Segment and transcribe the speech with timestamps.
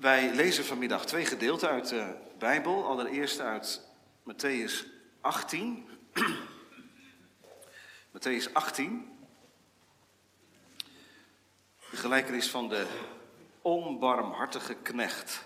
[0.00, 2.86] Wij lezen vanmiddag twee gedeelten uit de Bijbel.
[2.86, 3.80] Allereerst uit
[4.32, 4.86] Matthäus
[5.20, 5.88] 18.
[8.18, 9.18] Matthäus 18.
[11.90, 12.86] De gelijkenis van de
[13.62, 15.44] onbarmhartige knecht.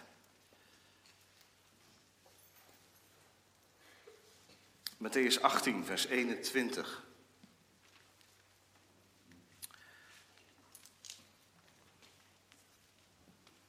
[4.98, 7.03] Matthäus 18, vers 21.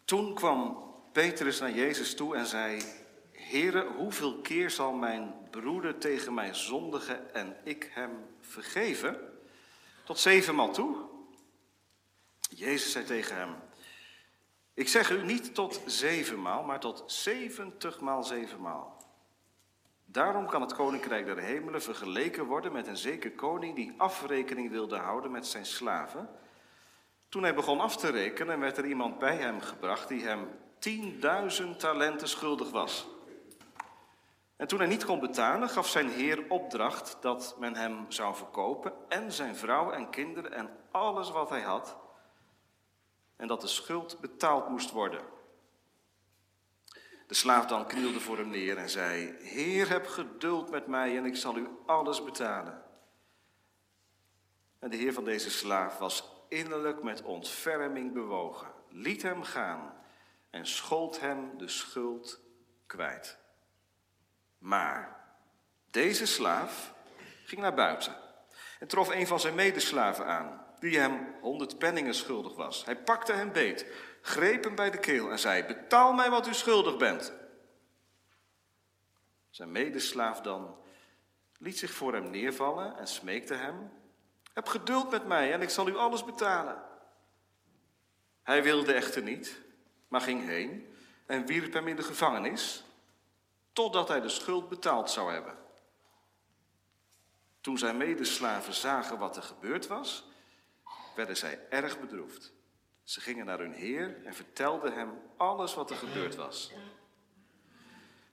[0.06, 2.82] Toen kwam Petrus naar Jezus toe en zei:
[3.32, 9.20] Heere, hoeveel keer zal mijn broeder tegen mij zondigen en ik hem vergeven?
[10.04, 10.98] Tot zevenmaal toe.
[12.50, 13.56] Jezus zei tegen hem:
[14.74, 19.04] Ik zeg u niet tot zevenmaal, maar tot zeventigmaal zevenmaal.
[20.06, 24.98] Daarom kan het koninkrijk der hemelen vergeleken worden met een zeker koning die afrekening wilde
[24.98, 26.30] houden met zijn slaven.
[27.36, 30.48] Toen hij begon af te rekenen, werd er iemand bij hem gebracht die hem
[31.62, 33.08] 10.000 talenten schuldig was.
[34.56, 38.94] En toen hij niet kon betalen, gaf zijn heer opdracht dat men hem zou verkopen
[39.10, 41.98] en zijn vrouw en kinderen en alles wat hij had.
[43.36, 45.22] En dat de schuld betaald moest worden.
[47.28, 51.26] De slaaf dan knielde voor hem neer en zei: Heer, heb geduld met mij en
[51.26, 52.84] ik zal u alles betalen.
[54.80, 59.94] En de heer van deze slaaf was innerlijk met ontferming bewogen, liet hem gaan
[60.50, 62.40] en schold hem de schuld
[62.86, 63.38] kwijt.
[64.58, 65.26] Maar
[65.92, 66.94] deze slaaf
[67.46, 68.16] ging naar buiten
[68.80, 72.86] en trof een van zijn medeslaven aan, die hem honderd penningen schuldig was.
[72.86, 73.86] Hij pakte hem beet,
[74.22, 77.34] greep hem bij de keel en zei: Betaal mij wat u schuldig bent.
[79.50, 80.78] Zijn medeslaaf dan
[81.58, 83.92] liet zich voor hem neervallen en smeekte hem:
[84.56, 86.84] Heb geduld met mij en ik zal u alles betalen.
[88.44, 89.62] Hij wilde echter niet,
[90.08, 92.84] maar ging heen en wierp hem in de gevangenis,
[93.74, 95.58] totdat hij de schuld betaald zou hebben.
[97.62, 100.28] Toen zijn medeslaven zagen wat er gebeurd was,
[101.16, 102.54] werden zij erg bedroefd.
[103.04, 106.72] Ze gingen naar hun heer en vertelden hem alles wat er gebeurd was.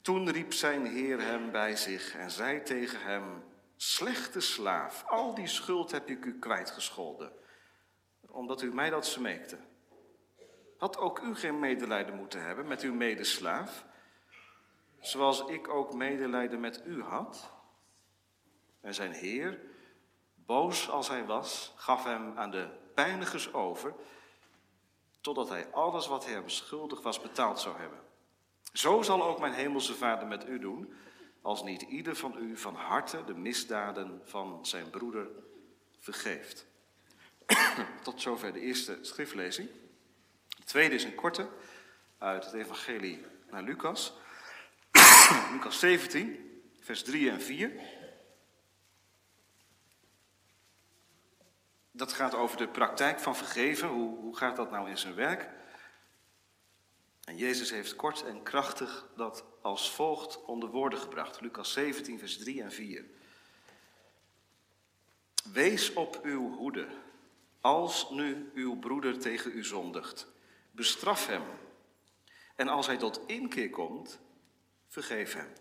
[0.01, 3.45] Toen riep zijn heer hem bij zich en zei tegen hem:
[3.85, 7.33] Slechte slaaf, al die schuld heb ik u kwijtgescholden,
[8.21, 9.59] omdat u mij dat smeekte.
[10.79, 13.85] Had ook u geen medelijden moeten hebben met uw medeslaaf,
[15.01, 17.51] zoals ik ook medelijden met u had?
[18.81, 19.61] En zijn heer,
[20.35, 23.95] boos als hij was, gaf hem aan de pijnigers over,
[25.21, 28.01] totdat hij alles wat hem schuldig was betaald zou hebben.
[28.73, 30.95] Zo zal ook mijn hemelse vader met u doen,
[31.43, 35.29] als niet ieder van u van harte de misdaden van zijn broeder
[35.99, 36.67] vergeeft.
[38.03, 39.69] Tot zover de eerste schriftlezing.
[40.49, 41.49] De tweede is een korte
[42.19, 44.13] uit het evangelie naar Lucas.
[45.53, 47.73] Lucas 17, vers 3 en 4.
[51.91, 53.89] Dat gaat over de praktijk van vergeven.
[53.89, 55.49] Hoe, hoe gaat dat nou in zijn werk?
[57.25, 61.41] En Jezus heeft kort en krachtig dat als volgt onder woorden gebracht.
[61.41, 63.05] Lucas 17, vers 3 en 4.
[65.53, 66.89] Wees op uw hoede,
[67.61, 70.27] als nu uw broeder tegen u zondigt.
[70.71, 71.43] Bestraf hem.
[72.57, 74.21] En als hij tot inkeer komt,
[74.89, 75.53] vergeef hem.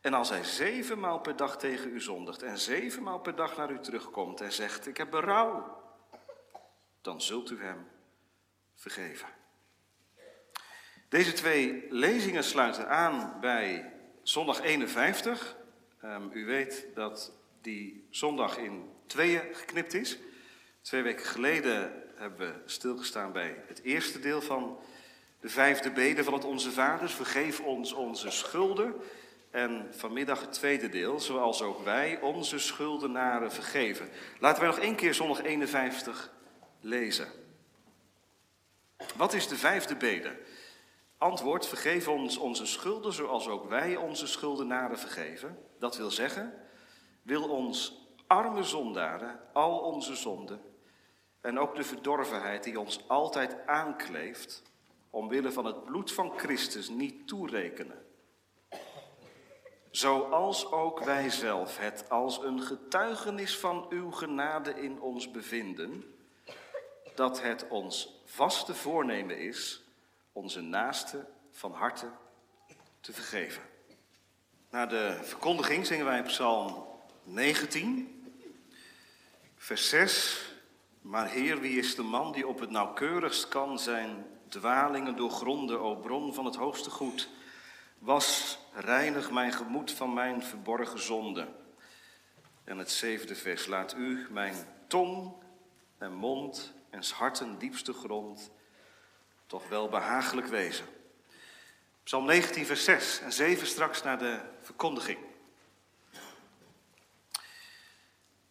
[0.00, 3.80] En als hij zevenmaal per dag tegen u zondigt en zevenmaal per dag naar u
[3.80, 5.82] terugkomt en zegt: Ik heb berouw,
[7.00, 7.88] dan zult u hem
[8.74, 9.37] vergeven.
[11.08, 13.92] Deze twee lezingen sluiten aan bij
[14.22, 15.56] zondag 51.
[16.04, 20.18] Um, u weet dat die zondag in tweeën geknipt is.
[20.80, 24.78] Twee weken geleden hebben we stilgestaan bij het eerste deel van
[25.40, 27.08] de vijfde bede van het Onze Vader.
[27.08, 28.94] Vergeef ons onze schulden.
[29.50, 34.08] En vanmiddag het tweede deel, zoals ook wij onze schuldenaren vergeven.
[34.38, 36.32] Laten wij nog één keer zondag 51
[36.80, 37.28] lezen.
[39.16, 40.36] Wat is de vijfde bede?
[41.18, 45.58] Antwoord, vergeef ons onze schulden zoals ook wij onze schuldenaren vergeven.
[45.78, 46.54] Dat wil zeggen,
[47.22, 50.60] wil ons arme zondaren al onze zonden
[51.40, 54.62] en ook de verdorvenheid die ons altijd aankleeft,
[55.10, 58.06] omwille van het bloed van Christus niet toerekenen.
[59.90, 66.04] Zoals ook wij zelf het als een getuigenis van uw genade in ons bevinden,
[67.14, 69.87] dat het ons vaste voornemen is
[70.38, 72.10] onze naaste van harte
[73.00, 73.62] te vergeven.
[74.70, 76.86] Na de verkondiging zingen wij Psalm
[77.22, 78.32] 19,
[79.56, 80.42] vers 6.
[81.00, 85.96] Maar Heer, wie is de man die op het nauwkeurigst kan zijn dwalingen doorgronden, o
[85.96, 87.28] bron van het hoogste goed.
[87.98, 91.48] Was, reinig mijn gemoed van mijn verborgen zonde.
[92.64, 94.54] En het zevende vers, laat u mijn
[94.86, 95.32] tong
[95.98, 98.50] en mond en harten diepste grond
[99.48, 100.86] toch wel behagelijk wezen.
[102.02, 105.18] Psalm 19, vers 6 en 7 straks naar de verkondiging.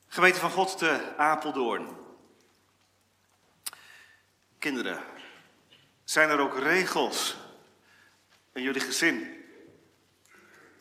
[0.07, 1.97] Gemeente van God te Apeldoorn.
[4.59, 5.03] Kinderen,
[6.03, 7.35] zijn er ook regels
[8.53, 9.45] in jullie gezin?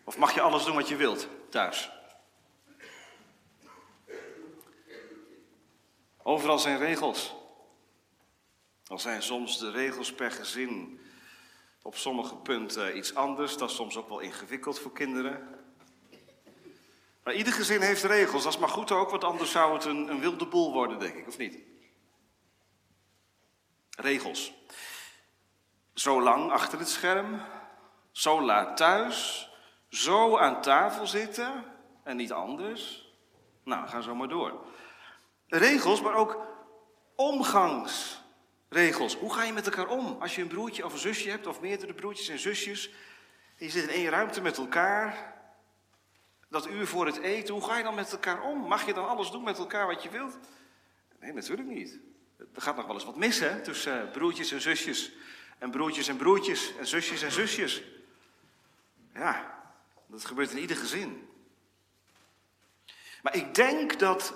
[0.05, 1.91] Of mag je alles doen wat je wilt thuis?
[6.23, 7.36] Overal zijn regels.
[8.87, 11.01] Al zijn soms de regels per gezin
[11.83, 13.57] op sommige punten iets anders.
[13.57, 15.65] Dat is soms ook wel ingewikkeld voor kinderen.
[17.23, 18.43] Maar ieder gezin heeft regels.
[18.43, 21.15] Dat is maar goed ook, want anders zou het een, een wilde boel worden, denk
[21.15, 21.59] ik, of niet?
[23.91, 24.53] Regels.
[25.95, 27.41] Zo lang achter het scherm,
[28.13, 29.51] zo laat thuis,
[29.89, 31.65] zo aan tafel zitten
[32.03, 33.13] en niet anders.
[33.65, 34.67] Nou, ga zo maar door.
[35.47, 36.47] Regels, maar ook
[38.69, 39.17] omgangsregels.
[39.17, 41.61] Hoe ga je met elkaar om als je een broertje of een zusje hebt, of
[41.61, 42.91] meerdere broertjes en zusjes?
[43.57, 45.35] Die zitten in één ruimte met elkaar.
[46.49, 48.59] Dat uur voor het eten, hoe ga je dan met elkaar om?
[48.59, 50.39] Mag je dan alles doen met elkaar wat je wilt?
[51.21, 51.99] Nee, natuurlijk niet.
[52.39, 55.13] Er gaat nog wel eens wat mis, hè, tussen broertjes en zusjes.
[55.59, 57.83] En broertjes en broertjes en zusjes en zusjes.
[59.15, 59.61] Ja,
[60.07, 61.29] dat gebeurt in ieder gezin.
[63.23, 64.35] Maar ik denk dat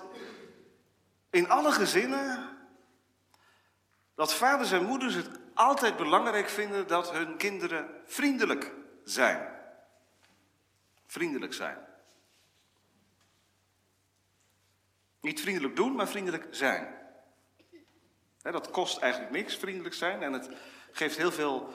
[1.31, 2.59] in alle gezinnen
[4.20, 8.72] dat vaders en moeders het altijd belangrijk vinden dat hun kinderen vriendelijk
[9.05, 9.49] zijn.
[11.06, 11.78] Vriendelijk zijn.
[15.20, 16.94] Niet vriendelijk doen, maar vriendelijk zijn.
[18.43, 20.22] dat kost eigenlijk niks, vriendelijk zijn.
[20.22, 20.49] En het
[20.93, 21.72] geeft heel veel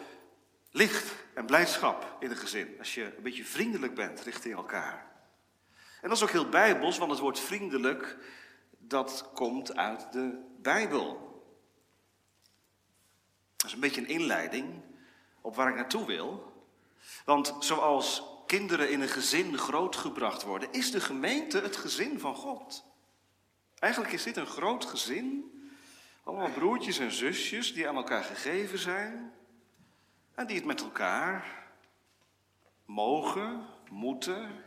[0.72, 2.76] licht en blijdschap in een gezin.
[2.80, 5.12] Als je een beetje vriendelijk bent richting elkaar.
[6.02, 8.18] En dat is ook heel bijbels, want het woord vriendelijk,
[8.78, 11.34] dat komt uit de Bijbel.
[13.66, 14.82] Dat is een beetje een inleiding
[15.42, 16.54] op waar ik naartoe wil.
[17.26, 22.86] Want zoals kinderen in een gezin grootgebracht worden, is de gemeente het gezin van God.
[23.80, 25.52] Eigenlijk is dit een groot gezin.
[26.24, 29.34] Allemaal broertjes en zusjes die aan elkaar gegeven zijn.
[30.36, 31.68] En die het met elkaar
[32.86, 34.64] mogen, moeten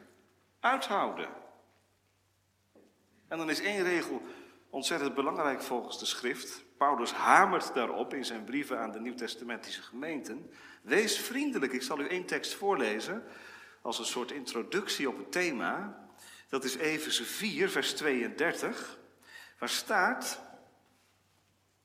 [0.60, 1.28] uithouden.
[3.28, 4.22] En dan is één regel
[4.70, 6.66] ontzettend belangrijk volgens de schrift.
[6.78, 10.50] Paulus hamert daarop in zijn brieven aan de Nieuw-Testamentische gemeenten.
[10.82, 11.72] Wees vriendelijk.
[11.72, 13.24] Ik zal u één tekst voorlezen
[13.82, 16.06] als een soort introductie op het thema.
[16.48, 18.98] Dat is Efeze 4, vers 32.
[19.58, 20.40] Waar staat,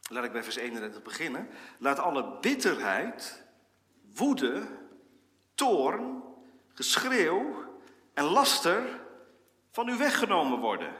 [0.09, 1.49] laat ik bij vers 31 beginnen.
[1.77, 3.43] Laat alle bitterheid,
[4.15, 4.67] woede,
[5.55, 6.23] toorn,
[6.73, 7.63] geschreeuw
[8.13, 9.01] en laster
[9.71, 10.93] van u weggenomen worden.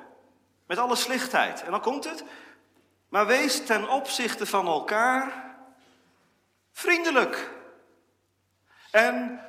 [0.68, 1.64] Met alle slechtheid.
[1.64, 2.24] En dan komt het.
[3.14, 5.56] Maar wees ten opzichte van elkaar
[6.72, 7.52] vriendelijk.
[8.92, 9.42] En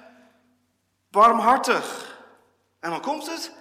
[1.10, 2.18] barmhartig.
[2.80, 3.52] En dan komt het.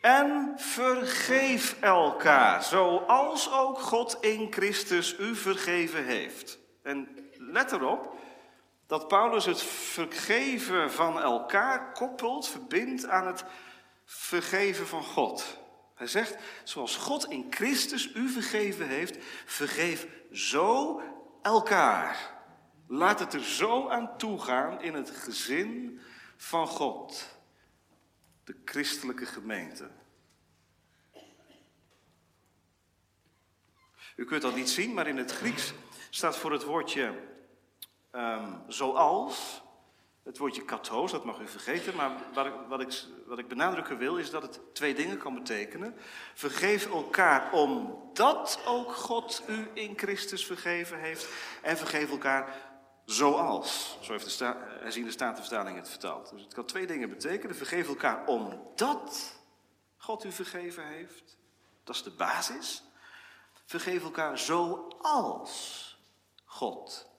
[0.00, 6.58] En vergeef elkaar, zoals ook God in Christus u vergeven heeft.
[6.82, 8.14] En let erop
[8.86, 13.44] dat Paulus het vergeven van elkaar koppelt, verbindt aan het
[14.04, 15.58] vergeven van God.
[15.96, 21.02] Hij zegt, zoals God in Christus u vergeven heeft, vergeef zo
[21.42, 22.34] elkaar.
[22.86, 26.00] Laat het er zo aan toegaan in het gezin
[26.36, 27.38] van God
[28.44, 29.90] de christelijke gemeente.
[34.16, 35.72] U kunt dat niet zien, maar in het Grieks
[36.10, 37.14] staat voor het woordje
[38.12, 39.62] um, zoals,
[40.26, 43.98] het woordje kathos, dat mag u vergeten, maar wat ik, wat, ik, wat ik benadrukken
[43.98, 45.94] wil is dat het twee dingen kan betekenen.
[46.34, 51.28] Vergeef elkaar omdat ook God u in Christus vergeven heeft
[51.62, 52.74] en vergeef elkaar
[53.06, 53.98] Zoals.
[54.00, 56.30] Zo heeft de sta herziende Statenvertaling het vertaald.
[56.30, 57.56] Dus het kan twee dingen betekenen.
[57.56, 59.34] Vergeef elkaar omdat
[59.96, 61.36] God u vergeven heeft.
[61.84, 62.82] Dat is de basis.
[63.64, 65.98] Vergeef elkaar zoals
[66.44, 67.10] God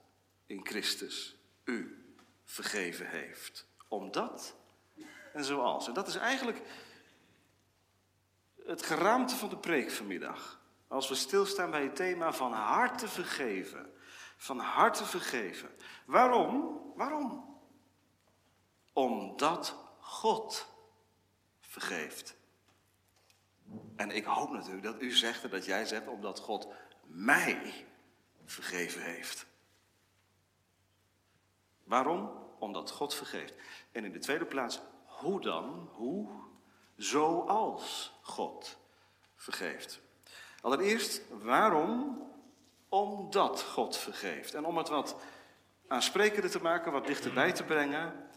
[0.46, 2.07] in Christus u
[2.48, 3.68] vergeven heeft.
[3.88, 4.56] Omdat
[5.34, 5.88] en zoals.
[5.88, 6.62] En dat is eigenlijk
[8.66, 10.60] het geraamte van de preek vanmiddag.
[10.88, 13.96] Als we stilstaan bij het thema van harte vergeven
[14.38, 15.70] van harte vergeven.
[16.06, 16.82] Waarom?
[16.96, 17.60] Waarom?
[18.94, 20.68] Omdat God
[21.60, 22.36] vergeeft.
[23.96, 26.68] En ik hoop natuurlijk dat u zegt en dat jij zegt, omdat God
[27.06, 27.86] mij
[28.46, 29.47] vergeven heeft.
[31.88, 32.32] Waarom?
[32.60, 33.54] Omdat God vergeeft.
[33.92, 35.90] En in de tweede plaats, hoe dan?
[35.94, 36.30] Hoe?
[36.96, 38.78] Zoals God
[39.36, 40.02] vergeeft.
[40.62, 42.22] Allereerst, waarom?
[42.90, 44.54] Omdat God vergeeft.
[44.54, 45.16] En om het wat
[45.88, 48.30] aansprekender te maken, wat dichterbij te brengen,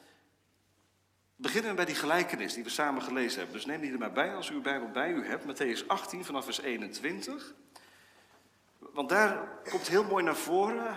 [1.37, 3.57] beginnen we bij die gelijkenis die we samen gelezen hebben.
[3.57, 6.25] Dus neem die er maar bij als u uw Bijbel bij u hebt, Matthäus 18
[6.25, 7.55] vanaf vers 21.
[8.79, 10.97] Want daar komt heel mooi naar voren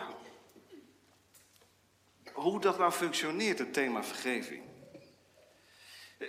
[2.33, 4.63] hoe dat nou functioneert, het thema vergeving.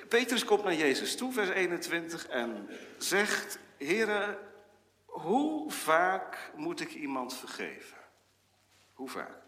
[0.09, 2.69] Petrus komt naar Jezus toe, vers 21, en
[2.99, 4.39] zegt: Heere,
[5.05, 7.99] hoe vaak moet ik iemand vergeven?
[8.93, 9.43] Hoe vaak?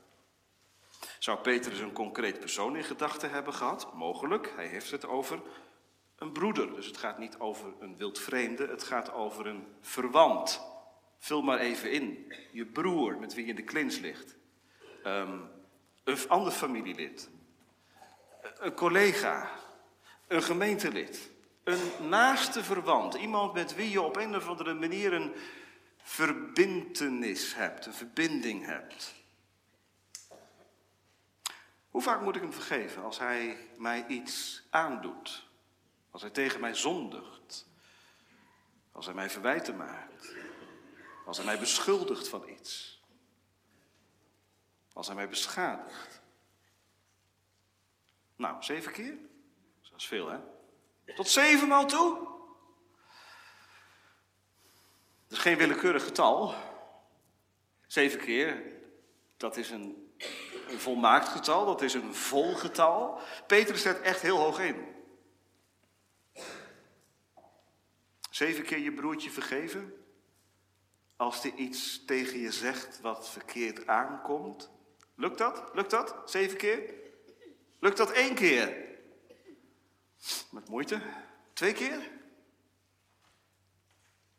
[1.19, 3.95] Zou Petrus een concreet persoon in gedachten hebben gehad?
[3.95, 4.53] Mogelijk.
[4.57, 5.43] Hij heeft het over
[6.17, 6.75] een broeder.
[6.75, 10.61] Dus het gaat niet over een wildvreemde, het gaat over een verwant.
[11.19, 12.33] Vul maar even in.
[12.53, 14.37] Je broer met wie je in de klins ligt.
[15.05, 15.51] Um,
[16.07, 17.29] een ander familielid.
[18.59, 19.51] Een collega.
[20.27, 21.31] Een gemeentelid.
[21.65, 23.15] Een naaste verwant.
[23.15, 25.35] Iemand met wie je op een of andere manier een
[26.03, 27.87] verbintenis hebt.
[27.87, 29.15] Een verbinding hebt.
[31.91, 35.47] Hoe vaak moet ik hem vergeven als hij mij iets aandoet?
[36.11, 37.67] Als hij tegen mij zondigt?
[38.93, 40.35] Als hij mij verwijten maakt?
[41.25, 42.96] Als hij mij beschuldigt van iets?
[44.97, 46.21] Als hij mij beschadigt?
[48.37, 49.17] Nou, zeven keer?
[49.91, 50.39] Dat is veel, hè?
[51.15, 52.19] Tot zevenmaal toe?
[55.29, 56.55] Dat is geen willekeurig getal.
[57.87, 58.63] Zeven keer,
[59.37, 60.07] dat is een
[60.69, 63.21] een volmaakt getal, dat is een vol getal.
[63.47, 64.95] Petrus zet echt heel hoog in.
[68.31, 70.05] Zeven keer je broertje vergeven.
[71.17, 74.71] Als hij iets tegen je zegt wat verkeerd aankomt.
[75.17, 75.71] Lukt dat?
[75.75, 76.31] Lukt dat?
[76.31, 76.95] Zeven keer?
[77.79, 78.87] Lukt dat één keer?
[80.51, 81.01] Met moeite.
[81.53, 82.11] Twee keer?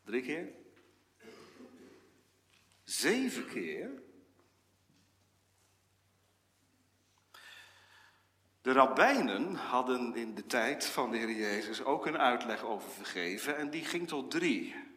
[0.04, 0.52] Drie keer?
[2.84, 3.90] Zeven keer?
[8.60, 13.56] De rabbijnen hadden in de tijd van de Heer Jezus ook een uitleg over vergeven
[13.56, 14.87] en die ging tot drie.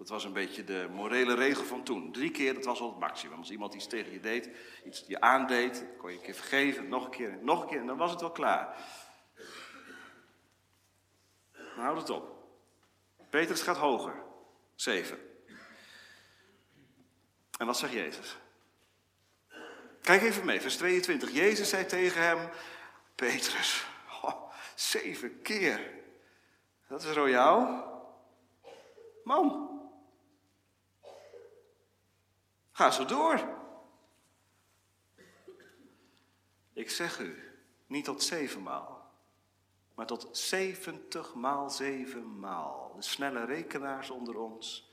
[0.00, 2.12] Dat was een beetje de morele regel van toen.
[2.12, 3.38] Drie keer, dat was al het maximum.
[3.38, 4.50] Als iemand iets tegen je deed,
[4.84, 7.86] iets je aandeed, kon je een keer vergeven, nog een keer, nog een keer en
[7.86, 8.76] dan was het wel klaar.
[11.52, 12.44] Dan houd het op.
[13.30, 14.22] Petrus gaat hoger.
[14.74, 15.18] Zeven.
[17.58, 18.36] En wat zegt Jezus?
[20.02, 21.30] Kijk even mee, vers 22.
[21.30, 22.48] Jezus zei tegen hem,
[23.14, 23.86] Petrus,
[24.74, 25.90] zeven keer.
[26.88, 27.88] Dat is royaal.
[29.24, 29.69] Man,
[32.80, 33.48] ga zo door.
[36.72, 37.42] Ik zeg u,
[37.86, 39.12] niet tot zevenmaal,
[39.94, 42.92] maar tot zeventig maal zevenmaal.
[42.96, 44.92] De snelle rekenaars onder ons,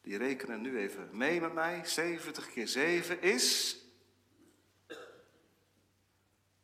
[0.00, 1.84] die rekenen nu even mee met mij.
[1.84, 3.78] 70 keer 7 is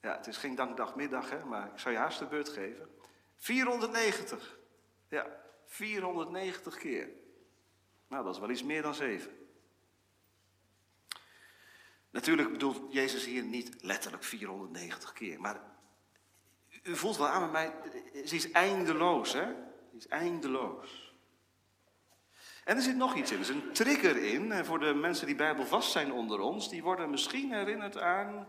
[0.00, 2.88] ja, het is geen dankdagmiddag, hè, maar ik zou je haast de beurt geven.
[3.36, 4.58] 490.
[5.08, 5.26] Ja,
[5.64, 7.08] 490 keer.
[8.08, 9.41] Nou, dat is wel iets meer dan zeven.
[12.12, 15.60] Natuurlijk bedoelt Jezus hier niet letterlijk 490 keer, maar
[16.82, 17.72] u voelt wel aan met mij,
[18.26, 19.44] ze is eindeloos, hè?
[19.44, 21.14] Het is eindeloos.
[22.64, 24.64] En er zit nog iets in, er is een trigger in.
[24.64, 28.46] Voor de mensen die bijbelvast zijn onder ons, die worden misschien herinnerd aan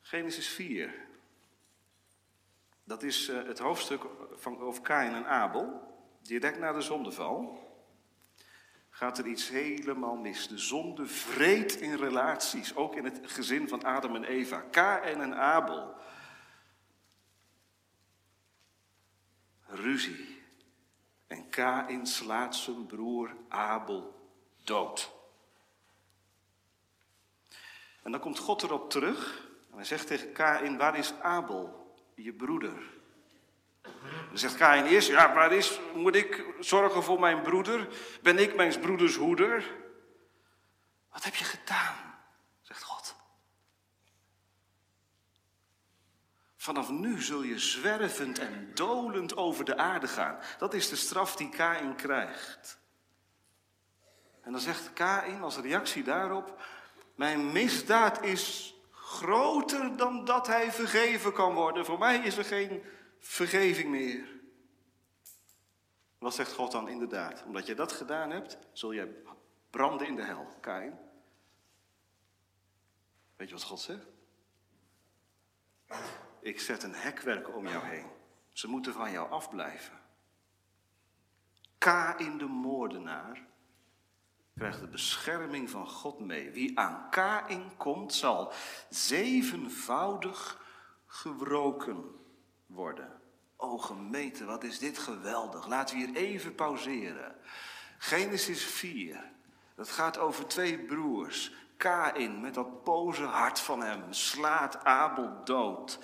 [0.00, 0.94] Genesis 4.
[2.84, 4.02] Dat is uh, het hoofdstuk
[4.34, 5.88] van, over Kain en Abel.
[6.22, 7.69] Direct na de zondeval
[9.00, 10.48] gaat er iets helemaal mis.
[10.48, 14.60] De zonde vreet in relaties, ook in het gezin van Adam en Eva.
[14.60, 15.94] Kain en Abel.
[19.66, 20.42] Ruzie.
[21.26, 24.30] En Kain slaat zijn broer Abel
[24.64, 25.12] dood.
[28.02, 32.32] En dan komt God erop terug en hij zegt tegen Kain, waar is Abel, je
[32.32, 32.82] broeder?
[34.30, 37.88] Dan zegt Kain eerst, ja, waar is, moet ik zorgen voor mijn broeder?
[38.22, 39.74] Ben ik mijn broeders hoeder?
[41.12, 41.96] Wat heb je gedaan?
[42.62, 43.14] Zegt God.
[46.56, 50.38] Vanaf nu zul je zwervend en dolend over de aarde gaan.
[50.58, 52.78] Dat is de straf die Kain krijgt.
[54.42, 56.62] En dan zegt Kain als reactie daarop:
[57.14, 61.84] Mijn misdaad is groter dan dat hij vergeven kan worden.
[61.84, 62.82] Voor mij is er geen
[63.20, 64.40] vergeving meer.
[66.18, 67.44] Wat zegt God dan inderdaad?
[67.44, 69.08] Omdat je dat gedaan hebt, zul jij
[69.70, 70.98] branden in de hel, Kain.
[73.36, 74.06] Weet je wat God zegt?
[76.40, 78.06] Ik zet een hekwerk om jou heen.
[78.52, 80.00] Ze moeten van jou afblijven.
[82.16, 83.46] in de moordenaar
[84.54, 86.50] krijgt de bescherming van God mee.
[86.50, 87.08] Wie aan
[87.48, 88.52] in komt, zal
[88.88, 90.64] zevenvoudig
[91.06, 92.19] gewroken
[92.70, 93.20] worden.
[93.56, 95.66] O gemeente, wat is dit geweldig.
[95.66, 97.36] Laten we hier even pauzeren.
[97.98, 99.30] Genesis 4.
[99.74, 101.52] Dat gaat over twee broers.
[101.76, 105.98] Kain met dat boze hart van hem slaat Abel dood.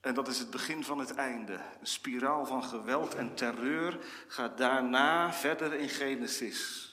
[0.00, 1.52] En dat is het begin van het einde.
[1.52, 3.98] Een spiraal van geweld en terreur
[4.28, 6.90] gaat daarna verder in Genesis.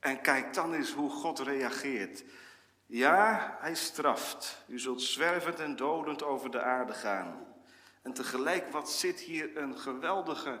[0.00, 2.24] En kijk dan eens hoe God reageert.
[2.86, 4.64] Ja, hij straft.
[4.66, 7.46] U zult zwervend en dodend over de aarde gaan.
[8.02, 10.60] En tegelijk, wat zit hier een geweldige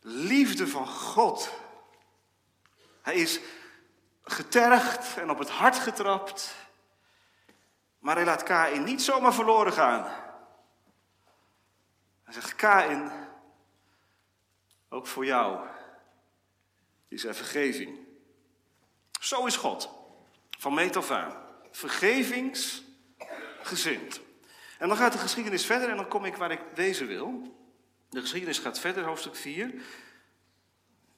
[0.00, 1.50] liefde van God.
[3.02, 3.40] Hij is
[4.22, 6.54] getergd en op het hart getrapt.
[7.98, 10.04] Maar hij laat Kain niet zomaar verloren gaan.
[12.22, 13.12] Hij zegt, Kain,
[14.88, 15.68] ook voor jou
[17.08, 17.98] is er vergeving.
[19.20, 19.99] Zo is God.
[20.60, 21.32] Van meet af aan.
[21.70, 24.20] Vergevingsgezind.
[24.78, 27.56] En dan gaat de geschiedenis verder en dan kom ik waar ik wezen wil.
[28.08, 29.74] De geschiedenis gaat verder, hoofdstuk 4.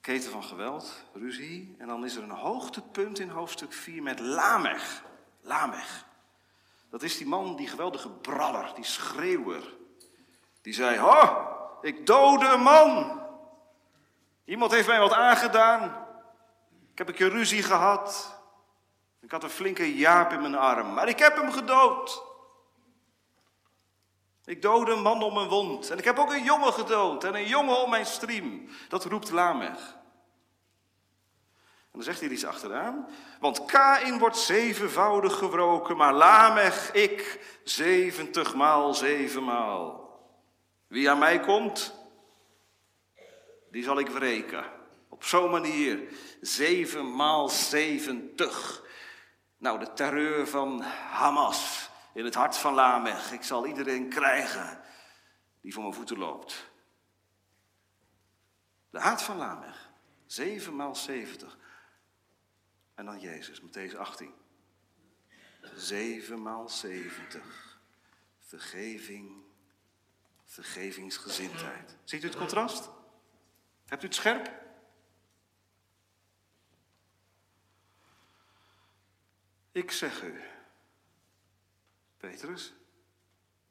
[0.01, 1.75] Keten van geweld, ruzie.
[1.79, 5.05] En dan is er een hoogtepunt in hoofdstuk 4 met Lamech.
[5.41, 6.07] Lamech.
[6.91, 9.75] Dat is die man, die geweldige braller, die schreeuwer.
[10.61, 11.47] Die zei, ho,
[11.81, 13.21] ik dode man.
[14.45, 16.07] Iemand heeft mij wat aangedaan.
[16.93, 18.41] Ik heb een keer ruzie gehad.
[19.23, 22.23] Ik had een flinke jaap in mijn arm, maar ik heb hem gedood.
[24.45, 25.91] Ik doodde een man om mijn wond.
[25.91, 28.69] En ik heb ook een jongen gedood en een jongen om mijn striem.
[28.89, 30.01] Dat roept Lamech.
[31.93, 33.09] En dan zegt hij iets achteraan.
[33.41, 40.01] Want Kain wordt zevenvoudig gewroken, maar Lamech ik zeventigmaal zevenmaal.
[40.87, 41.95] Wie aan mij komt,
[43.71, 44.65] die zal ik wreken.
[45.09, 46.01] Op zo'n manier.
[46.41, 48.83] Zeven maal zeventig.
[49.63, 53.33] Nou, de terreur van Hamas in het hart van Lamech.
[53.33, 54.81] Ik zal iedereen krijgen
[55.61, 56.71] die voor mijn voeten loopt.
[58.91, 59.91] De haat van Lamech.
[60.27, 61.59] Zeven maal zeventig.
[62.95, 64.35] En dan Jezus, Matthäus 18.
[65.75, 67.79] Zeven maal zeventig.
[68.39, 69.45] Vergeving,
[70.45, 71.97] vergevingsgezindheid.
[72.05, 72.91] Ziet u het contrast?
[73.87, 74.62] Hebt u het scherp?
[79.73, 80.41] Ik zeg u,
[82.17, 82.75] Petrus,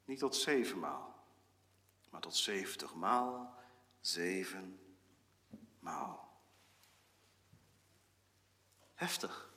[0.06, 1.26] niet tot zevenmaal,
[2.10, 3.56] maar tot zeventig maal,
[4.00, 4.80] zeven
[5.80, 6.42] maal.
[8.94, 9.50] Heftig.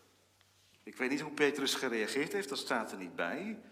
[0.83, 3.63] Ik weet niet hoe Petrus gereageerd heeft, dat staat er niet bij.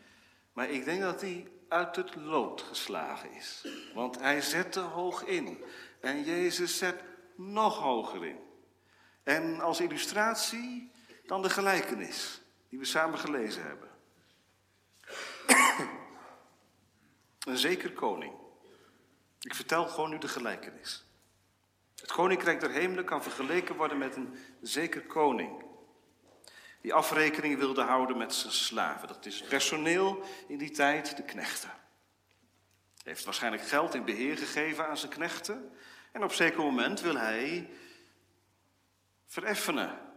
[0.53, 3.67] Maar ik denk dat hij uit het lood geslagen is.
[3.95, 5.65] Want hij zet te hoog in.
[6.01, 7.03] En Jezus zet
[7.37, 8.39] nog hoger in.
[9.23, 10.91] En als illustratie
[11.27, 12.42] dan de gelijkenis
[12.73, 13.89] die we samen gelezen hebben.
[17.49, 18.35] Een zeker koning.
[19.41, 21.05] Ik vertel gewoon nu de gelijkenis.
[22.01, 25.65] Het koninkrijk der hemelen kan vergeleken worden met een zeker koning.
[26.81, 29.09] Die afrekening wilde houden met zijn slaven.
[29.09, 31.71] Dat is personeel in die tijd, de knechten.
[31.71, 35.73] Hij heeft waarschijnlijk geld in beheer gegeven aan zijn knechten.
[36.13, 37.71] En op zeker moment wil hij
[39.27, 40.12] vereffenen.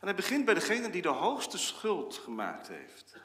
[0.00, 3.16] En hij begint bij degene die de hoogste schuld gemaakt heeft.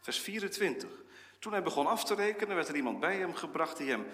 [0.00, 0.90] Vers 24.
[1.38, 4.06] Toen hij begon af te rekenen, werd er iemand bij hem gebracht die hem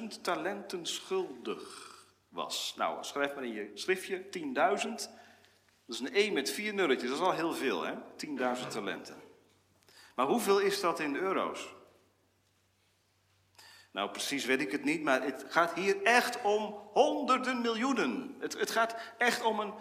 [0.00, 1.94] 10.000 talenten schuldig
[2.28, 2.74] was.
[2.76, 4.32] Nou, schrijf maar in je schriftje 10.000.
[4.52, 7.94] Dat is een 1 met vier nulletjes, dat is al heel veel, hè?
[7.94, 9.22] 10.000 talenten.
[10.14, 11.74] Maar hoeveel is dat in euro's?
[13.92, 18.36] Nou, precies weet ik het niet, maar het gaat hier echt om honderden miljoenen.
[18.38, 19.74] Het, het gaat echt om een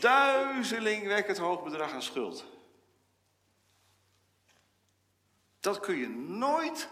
[0.00, 2.44] duizelingwekkend hoog bedrag aan schuld.
[5.60, 6.88] Dat kun je nooit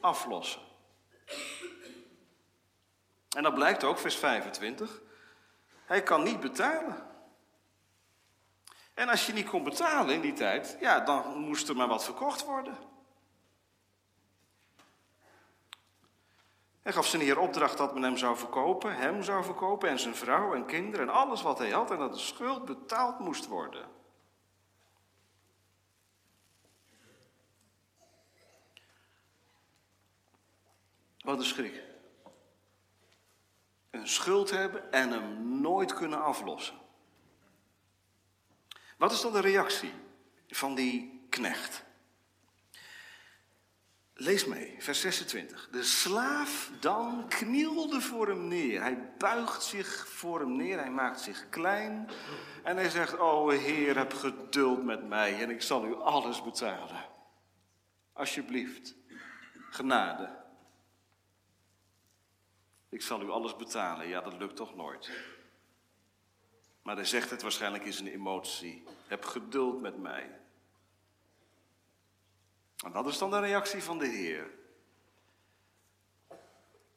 [0.00, 0.60] aflossen.
[3.36, 5.00] En dat blijkt ook, vers 25.
[5.84, 7.06] Hij kan niet betalen.
[8.94, 12.04] En als je niet kon betalen in die tijd, ja, dan moest er maar wat
[12.04, 12.76] verkocht worden.
[16.88, 20.14] Hij gaf zijn heer opdracht dat men hem zou verkopen, hem zou verkopen en zijn
[20.14, 23.88] vrouw en kinderen en alles wat hij had en dat de schuld betaald moest worden.
[31.18, 31.82] Wat een schrik.
[33.90, 36.78] Een schuld hebben en hem nooit kunnen aflossen.
[38.96, 39.92] Wat is dan de reactie
[40.48, 41.86] van die knecht?
[44.28, 45.68] Lees mee, vers 26.
[45.70, 48.80] De slaaf dan knielde voor hem neer.
[48.80, 52.08] Hij buigt zich voor hem neer, hij maakt zich klein.
[52.62, 57.04] En hij zegt, o Heer, heb geduld met mij en ik zal u alles betalen.
[58.12, 58.94] Alsjeblieft,
[59.70, 60.36] genade.
[62.88, 64.08] Ik zal u alles betalen.
[64.08, 65.10] Ja, dat lukt toch nooit.
[66.82, 68.84] Maar hij zegt het waarschijnlijk in zijn emotie.
[69.06, 70.40] Heb geduld met mij.
[72.84, 74.50] En wat is dan de reactie van de Heer?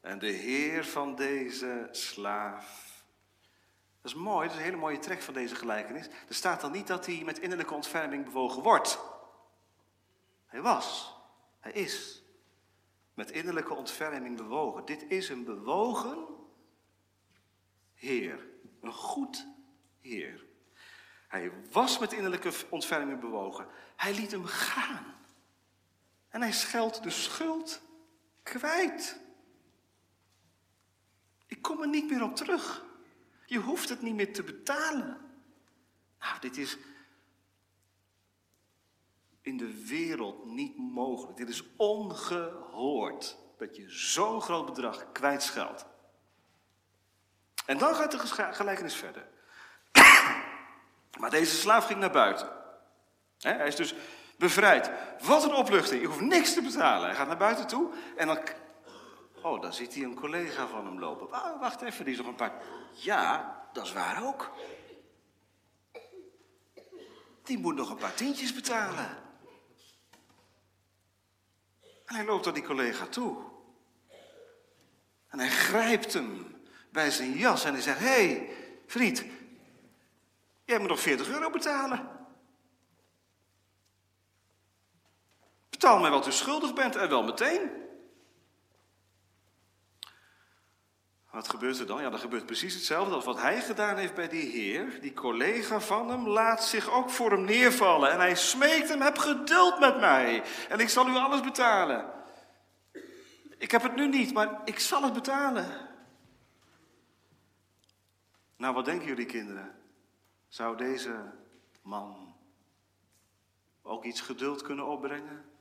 [0.00, 2.90] En de Heer van deze slaaf.
[4.02, 6.06] Dat is mooi, dat is een hele mooie trek van deze gelijkenis.
[6.06, 8.98] Er staat dan niet dat hij met innerlijke ontferming bewogen wordt.
[10.46, 11.16] Hij was,
[11.60, 12.22] hij is
[13.14, 14.84] met innerlijke ontferming bewogen.
[14.84, 16.26] Dit is een bewogen
[17.94, 18.46] Heer,
[18.80, 19.46] een goed
[20.00, 20.44] Heer.
[21.28, 23.66] Hij was met innerlijke ontferming bewogen.
[23.96, 25.21] Hij liet hem gaan.
[26.32, 27.80] En hij scheldt de schuld
[28.42, 29.20] kwijt.
[31.46, 32.84] Ik kom er niet meer op terug.
[33.46, 35.20] Je hoeft het niet meer te betalen.
[36.18, 36.78] Nou, dit is
[39.40, 41.36] in de wereld niet mogelijk.
[41.36, 45.86] Dit is ongehoord dat je zo'n groot bedrag kwijtscheldt.
[47.66, 48.18] En dan gaat de
[48.52, 49.28] gelijkenis verder.
[51.20, 52.48] Maar deze slaaf ging naar buiten.
[53.38, 53.94] Hij is dus
[54.42, 54.90] bevrijd.
[55.20, 56.00] Wat een opluchting.
[56.00, 57.06] Je hoeft niks te betalen.
[57.06, 58.38] Hij gaat naar buiten toe en dan...
[59.42, 61.26] Oh, dan ziet hij een collega van hem lopen.
[61.26, 62.52] Oh, wacht even, die is nog een paar...
[62.92, 64.50] Ja, dat is waar ook.
[67.42, 69.08] Die moet nog een paar tientjes betalen.
[72.06, 73.36] En hij loopt naar die collega toe.
[75.28, 76.56] En hij grijpt hem
[76.90, 78.50] bij zijn jas en hij zegt: Hé, hey,
[78.86, 79.24] vriend,
[80.64, 82.21] jij moet nog 40 euro betalen.
[85.82, 87.70] Betaal mij wat u schuldig bent en wel meteen.
[91.30, 92.02] Wat gebeurt er dan?
[92.02, 95.00] Ja, dan gebeurt precies hetzelfde als wat hij gedaan heeft bij die heer.
[95.00, 98.10] Die collega van hem laat zich ook voor hem neervallen.
[98.10, 100.42] En hij smeekt hem, heb geduld met mij.
[100.68, 102.12] En ik zal u alles betalen.
[103.58, 105.88] Ik heb het nu niet, maar ik zal het betalen.
[108.56, 109.74] Nou, wat denken jullie kinderen?
[110.48, 111.32] Zou deze
[111.82, 112.34] man
[113.82, 115.51] ook iets geduld kunnen opbrengen?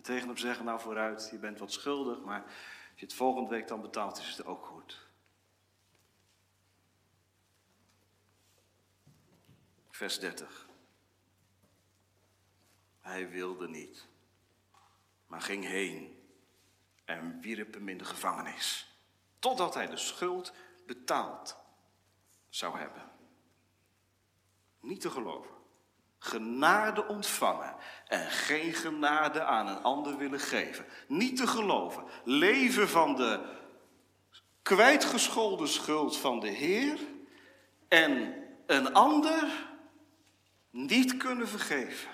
[0.00, 3.48] En tegen hem zeggen, nou vooruit, je bent wat schuldig, maar als je het volgende
[3.50, 5.08] week dan betaalt, is het ook goed.
[9.90, 10.68] Vers 30.
[13.00, 14.06] Hij wilde niet,
[15.26, 16.28] maar ging heen
[17.04, 18.96] en wierp hem in de gevangenis,
[19.38, 20.52] totdat hij de schuld
[20.86, 21.56] betaald
[22.48, 23.10] zou hebben.
[24.80, 25.59] Niet te geloven
[26.22, 27.74] genade ontvangen
[28.06, 30.84] en geen genade aan een ander willen geven.
[31.08, 32.04] Niet te geloven.
[32.24, 33.40] Leven van de
[34.62, 36.98] kwijtgescholden schuld van de Heer
[37.88, 38.34] en
[38.66, 39.68] een ander
[40.70, 42.10] niet kunnen vergeven.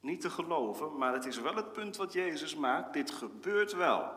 [0.00, 2.92] Niet te geloven, maar het is wel het punt wat Jezus maakt.
[2.92, 4.12] Dit gebeurt wel.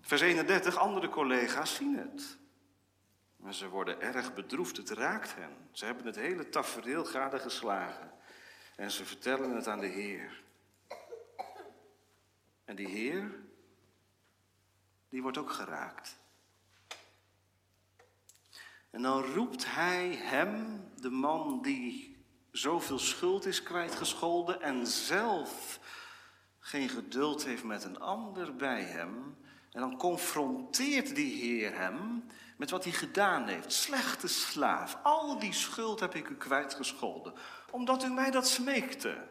[0.00, 2.39] Vers 31, andere collega's zien het.
[3.40, 5.56] Maar ze worden erg bedroefd, het raakt hen.
[5.72, 8.12] Ze hebben het hele tafereel geslagen.
[8.76, 10.42] En ze vertellen het aan de Heer.
[12.64, 13.34] En die Heer,
[15.08, 16.18] die wordt ook geraakt.
[18.90, 22.16] En dan roept hij hem, de man die
[22.50, 25.80] zoveel schuld is kwijtgescholden en zelf
[26.58, 29.36] geen geduld heeft met een ander bij hem.
[29.72, 32.24] En dan confronteert die Heer hem
[32.60, 33.72] met wat hij gedaan heeft.
[33.72, 37.34] Slechte slaaf, al die schuld heb ik u kwijtgescholden,
[37.70, 39.26] omdat u mij dat smeekte.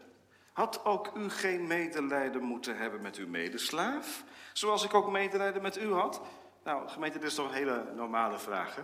[0.54, 5.78] Had ook u geen medelijden moeten hebben met uw medeslaaf, zoals ik ook medelijden met
[5.78, 6.22] u had?
[6.64, 8.84] Nou, gemeente, dit is toch een hele normale vraag, hè?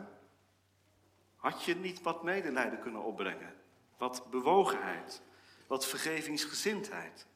[1.35, 3.53] Had je niet wat medelijden kunnen opbrengen?
[3.97, 5.21] Wat bewogenheid,
[5.67, 7.27] wat vergevingsgezindheid?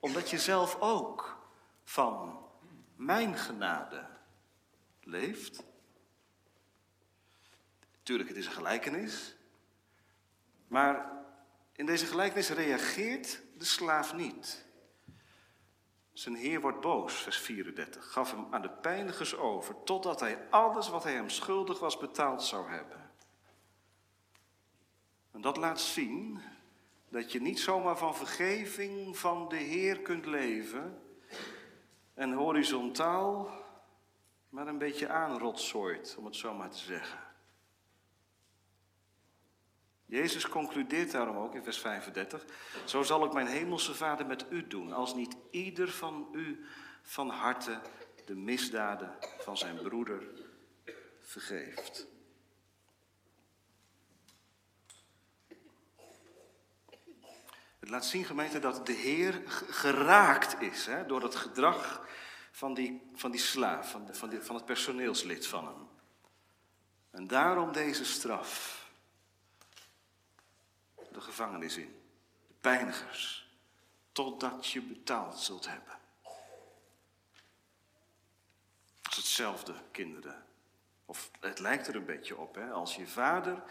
[0.00, 1.38] Omdat je zelf ook
[1.82, 2.38] van
[2.96, 4.06] mijn genade
[5.00, 5.72] leeft.
[8.04, 9.36] Tuurlijk, het is een gelijkenis.
[10.68, 11.12] Maar
[11.72, 14.64] in deze gelijkenis reageert de slaaf niet.
[16.12, 18.12] Zijn heer wordt boos, vers 34.
[18.12, 22.42] Gaf hem aan de pijnigers over, totdat hij alles wat hij hem schuldig was betaald
[22.42, 23.10] zou hebben.
[25.30, 26.40] En dat laat zien
[27.08, 31.02] dat je niet zomaar van vergeving van de Heer kunt leven
[32.14, 33.62] en horizontaal
[34.48, 37.23] maar een beetje aanrotzooit, om het zo maar te zeggen.
[40.06, 42.44] Jezus concludeert daarom ook in vers 35,
[42.84, 46.64] zo zal ik mijn hemelse Vader met u doen, als niet ieder van u
[47.02, 47.80] van harte
[48.24, 50.22] de misdaden van zijn broeder
[51.20, 52.06] vergeeft.
[57.78, 62.08] Het laat zien, gemeente, dat de Heer geraakt is hè, door het gedrag
[62.50, 65.88] van die, van die slaaf, van, de, van, van het personeelslid van hem.
[67.10, 68.83] En daarom deze straf.
[71.14, 72.00] De gevangenis in,
[72.46, 73.48] de pijnigers,
[74.12, 75.98] totdat je betaald zult hebben.
[79.02, 80.44] Het is hetzelfde, kinderen.
[81.04, 82.70] Of het lijkt er een beetje op, hè?
[82.70, 83.62] als je vader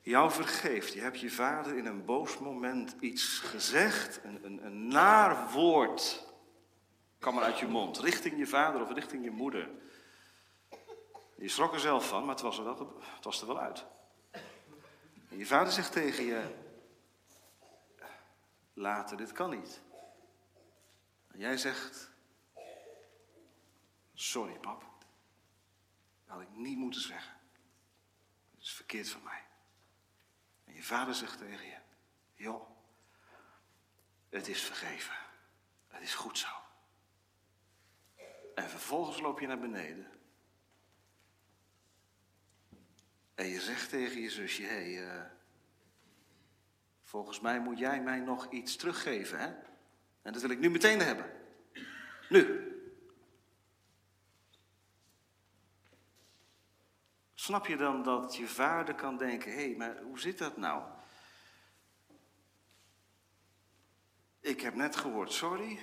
[0.00, 0.92] jou vergeeft.
[0.92, 6.26] Je hebt je vader in een boos moment iets gezegd, een, een, een naar woord
[7.18, 9.70] kwam er uit je mond, richting je vader of richting je moeder.
[11.36, 13.86] Je schrok er zelf van, maar het was wel, het was er wel uit.
[15.32, 16.54] En je vader zegt tegen je,
[18.72, 19.82] later, dit kan niet.
[21.26, 22.10] En jij zegt,
[24.14, 24.80] sorry pap,
[26.24, 27.36] dat had ik niet moeten zeggen.
[28.50, 29.44] Het is verkeerd van mij.
[30.64, 31.78] En je vader zegt tegen je,
[32.34, 32.70] joh,
[34.28, 35.16] het is vergeven.
[35.88, 36.48] Het is goed zo.
[38.54, 40.21] En vervolgens loop je naar beneden.
[43.42, 45.22] En je zegt tegen je zusje, hé, hey, uh,
[47.02, 49.46] volgens mij moet jij mij nog iets teruggeven, hè?
[50.22, 51.32] En dat wil ik nu meteen hebben.
[52.28, 52.70] Nu.
[57.34, 60.92] Snap je dan dat je vader kan denken, hé, hey, maar hoe zit dat nou?
[64.40, 65.78] Ik heb net gehoord, sorry.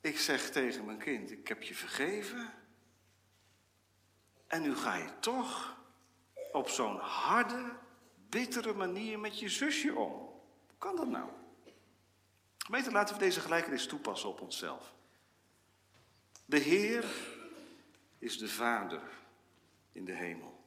[0.00, 2.57] Ik zeg tegen mijn kind, ik heb je vergeven.
[4.48, 5.76] En nu ga je toch
[6.52, 7.72] op zo'n harde,
[8.28, 10.12] bittere manier met je zusje om.
[10.12, 11.28] Hoe kan dat nou?
[12.58, 14.94] Gemeente, laten we deze gelijkenis toepassen op onszelf.
[16.44, 17.04] De Heer
[18.18, 19.02] is de Vader
[19.92, 20.64] in de hemel.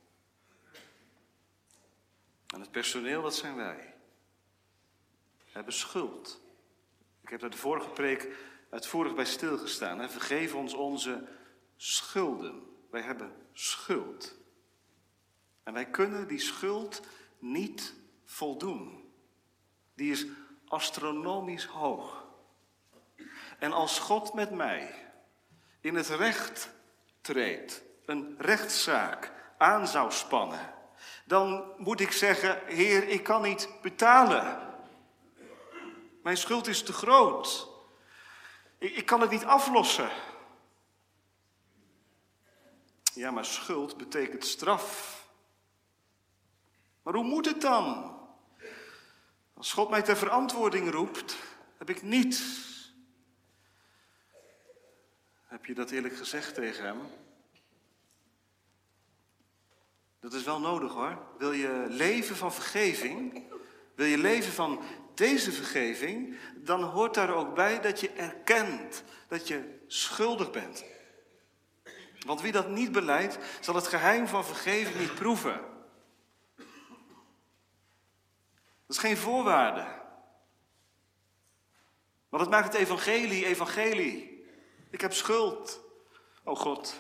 [2.54, 3.94] En het personeel, dat zijn wij.
[5.38, 6.42] We hebben schuld.
[7.22, 8.36] Ik heb daar de vorige preek
[8.70, 10.00] uitvoerig bij stilgestaan.
[10.00, 10.10] Hè?
[10.10, 11.28] Vergeef ons onze
[11.76, 12.71] schulden.
[12.92, 14.36] Wij hebben schuld.
[15.64, 17.02] En wij kunnen die schuld
[17.40, 17.94] niet
[18.26, 19.14] voldoen.
[19.94, 20.26] Die is
[20.68, 22.26] astronomisch hoog.
[23.60, 25.12] En als God met mij
[25.82, 26.70] in het recht
[27.22, 30.74] treedt, een rechtszaak aan zou spannen,
[31.26, 34.70] dan moet ik zeggen: Heer, ik kan niet betalen.
[36.24, 37.68] Mijn schuld is te groot.
[38.78, 40.10] Ik, ik kan het niet aflossen.
[43.14, 45.20] Ja, maar schuld betekent straf.
[47.04, 48.20] Maar hoe moet het dan?
[49.54, 51.38] Als God mij ter verantwoording roept,
[51.78, 52.70] heb ik niets.
[55.46, 57.00] Heb je dat eerlijk gezegd tegen hem?
[60.20, 61.18] Dat is wel nodig hoor.
[61.38, 63.44] Wil je leven van vergeving?
[63.96, 64.82] Wil je leven van
[65.16, 66.38] deze vergeving?
[66.56, 70.84] Dan hoort daar ook bij dat je erkent dat je schuldig bent.
[72.32, 75.62] Want wie dat niet beleidt, zal het geheim van vergeving niet proeven.
[78.86, 79.88] Dat is geen voorwaarde.
[82.30, 84.46] Want het maakt het evangelie, evangelie.
[84.90, 85.82] Ik heb schuld.
[86.44, 87.00] Oh God.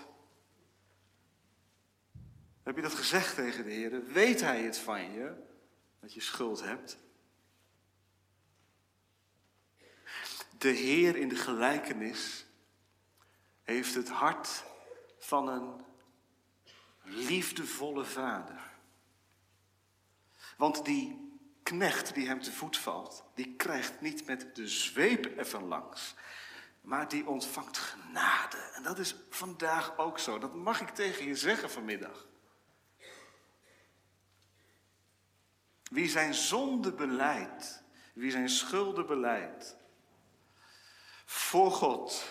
[2.63, 4.05] Heb je dat gezegd tegen de Heer?
[4.05, 5.33] Weet Hij het van je,
[5.99, 6.97] dat je schuld hebt?
[10.57, 12.45] De Heer in de gelijkenis
[13.63, 14.69] heeft het hart
[15.21, 15.85] van een
[17.03, 18.59] liefdevolle vader.
[20.57, 21.31] Want die
[21.63, 26.15] knecht die hem te voet valt, die krijgt niet met de zweep ervan langs,
[26.81, 28.57] maar die ontvangt genade.
[28.57, 30.39] En dat is vandaag ook zo.
[30.39, 32.27] Dat mag ik tegen je zeggen vanmiddag.
[35.83, 39.77] Wie zijn zonde beleidt, wie zijn schulden beleidt,
[41.25, 42.25] voor God,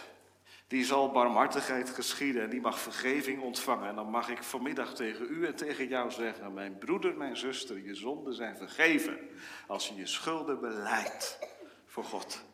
[0.71, 3.89] die zal barmhartigheid geschieden en die mag vergeving ontvangen.
[3.89, 7.79] En dan mag ik vanmiddag tegen u en tegen jou zeggen, mijn broeder, mijn zuster,
[7.79, 9.19] je zonden zijn vergeven
[9.67, 11.39] als je je schulden beleidt
[11.87, 12.45] voor God.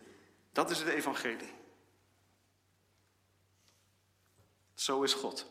[0.52, 1.52] Dat is het evangelie.
[4.74, 5.50] Zo is God.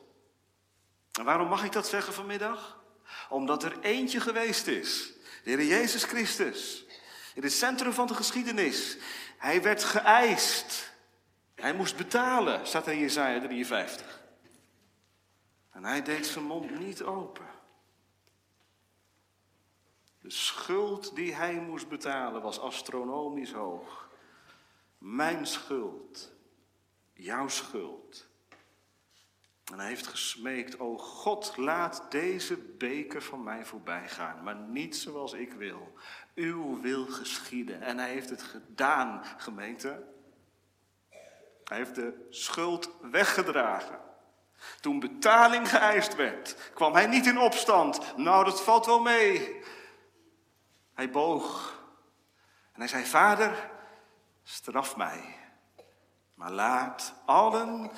[1.11, 2.83] En waarom mag ik dat zeggen vanmiddag?
[3.29, 6.85] Omdat er eentje geweest is, de Heer Jezus Christus,
[7.35, 8.97] in het centrum van de geschiedenis.
[9.37, 10.84] Hij werd geëist.
[11.55, 14.23] Hij moest betalen, staat er in Jezaja 53.
[15.71, 17.45] En hij deed zijn mond niet open.
[20.21, 24.09] De schuld die hij moest betalen was astronomisch hoog.
[24.97, 26.31] Mijn schuld,
[27.13, 28.27] jouw schuld.
[29.71, 34.95] En hij heeft gesmeekt, o God, laat deze beker van mij voorbij gaan, maar niet
[34.95, 35.93] zoals ik wil.
[36.35, 37.81] Uw wil geschieden.
[37.81, 40.14] En hij heeft het gedaan, gemeente.
[41.65, 43.99] Hij heeft de schuld weggedragen.
[44.81, 48.17] Toen betaling geëist werd, kwam hij niet in opstand.
[48.17, 49.63] Nou, dat valt wel mee.
[50.93, 51.79] Hij boog
[52.71, 53.69] en hij zei: Vader,
[54.43, 55.37] straf mij,
[56.33, 57.91] maar laat allen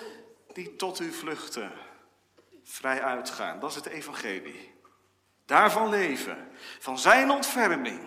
[0.54, 1.72] die tot u vluchten
[2.64, 3.60] vrij uitgaan.
[3.60, 4.76] Dat is het evangelie.
[5.46, 8.02] Daarvan leven, van zijn ontferming.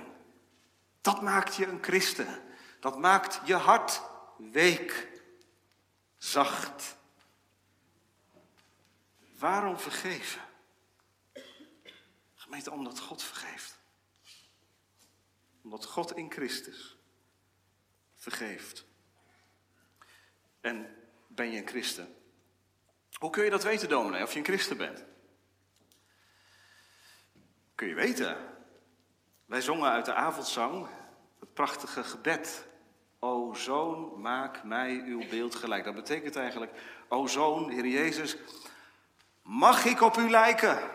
[1.00, 2.42] Dat maakt je een christen.
[2.80, 4.02] Dat maakt je hart
[4.36, 5.08] week,
[6.20, 6.96] zacht.
[9.38, 10.40] Waarom vergeven?
[12.34, 13.78] Gemeente, omdat God vergeeft.
[15.62, 16.96] Omdat God in Christus
[18.14, 18.84] vergeeft.
[20.60, 22.14] En ben je een christen?
[23.12, 25.04] Hoe kun je dat weten, dominee, of je een christen bent?
[27.74, 28.36] Kun je weten.
[29.46, 30.88] Wij zongen uit de avondzang
[31.38, 32.68] het prachtige gebed.
[33.22, 35.84] O zoon, maak mij uw beeld gelijk.
[35.84, 36.72] Dat betekent eigenlijk,
[37.08, 38.36] o zoon, Heer Jezus,
[39.42, 40.90] mag ik op u lijken?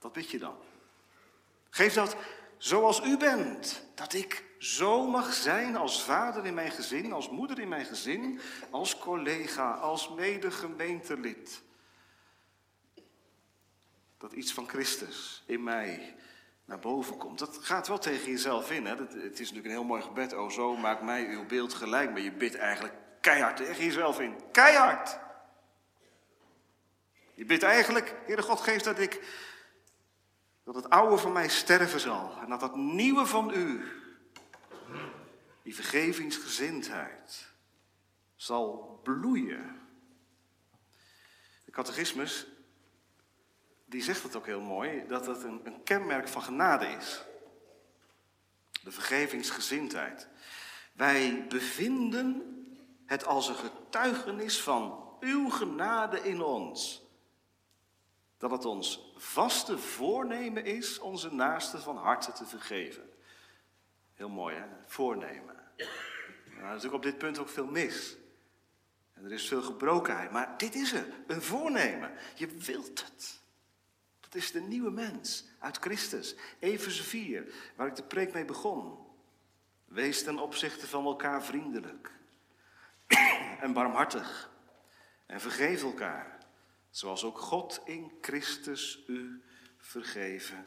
[0.00, 0.56] Wat bid je dan?
[1.70, 2.16] Geef dat
[2.58, 7.58] zoals u bent, dat ik zo mag zijn als vader in mijn gezin, als moeder
[7.58, 11.62] in mijn gezin, als collega, als medegemeentelid.
[14.18, 16.16] Dat iets van Christus in mij
[16.66, 17.38] naar boven komt.
[17.38, 18.86] Dat gaat wel tegen jezelf in.
[18.86, 18.96] Hè?
[18.96, 20.34] het is natuurlijk een heel mooi gebed.
[20.34, 22.10] O zo, maak mij uw beeld gelijk.
[22.10, 24.50] Maar je bidt eigenlijk keihard tegen jezelf in.
[24.52, 25.18] Keihard!
[27.34, 29.22] Je bidt eigenlijk, Heere God, geef dat ik,
[30.64, 32.38] dat het oude van mij sterven zal.
[32.40, 33.84] En dat dat nieuwe van u,
[35.62, 37.48] die vergevingsgezindheid,
[38.36, 39.80] zal bloeien.
[41.64, 42.46] De catechismus,
[43.86, 47.24] die zegt het ook heel mooi, dat het een, een kenmerk van genade is.
[48.82, 50.28] De vergevingsgezindheid.
[50.92, 52.42] Wij bevinden
[53.06, 57.04] het als een getuigenis van uw genade in ons.
[58.38, 63.10] Dat het ons vaste voornemen is onze naasten van harte te vergeven.
[64.14, 64.66] Heel mooi, hè?
[64.86, 65.56] Voornemen.
[65.76, 65.86] Er
[66.56, 68.16] is natuurlijk op dit punt ook veel mis.
[69.12, 70.30] En er is veel gebrokenheid.
[70.30, 72.12] Maar dit is er, een voornemen.
[72.34, 73.44] Je wilt het.
[74.26, 76.34] Dat is de nieuwe mens uit Christus.
[76.58, 78.98] Efeze 4, waar ik de preek mee begon.
[79.84, 82.12] Wees ten opzichte van elkaar vriendelijk
[83.60, 84.50] en barmhartig.
[85.26, 86.38] En vergeef elkaar,
[86.90, 89.42] zoals ook God in Christus u
[89.78, 90.66] vergeven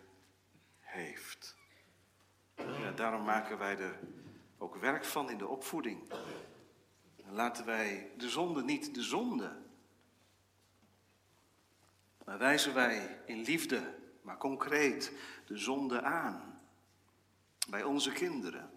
[0.79, 1.57] heeft.
[2.95, 3.99] Daarom maken wij er
[4.57, 6.11] ook werk van in de opvoeding.
[7.25, 9.57] laten wij de zonde niet de zonde.
[12.29, 15.13] Maar wijzen wij in liefde, maar concreet,
[15.45, 16.61] de zonde aan.
[17.69, 18.71] Bij onze kinderen.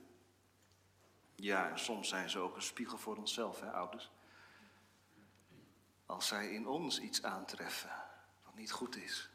[1.34, 4.10] Ja, soms zijn ze ook een spiegel voor onszelf, hè, ouders.
[6.06, 8.04] Als zij in ons iets aantreffen
[8.44, 9.30] wat niet goed is.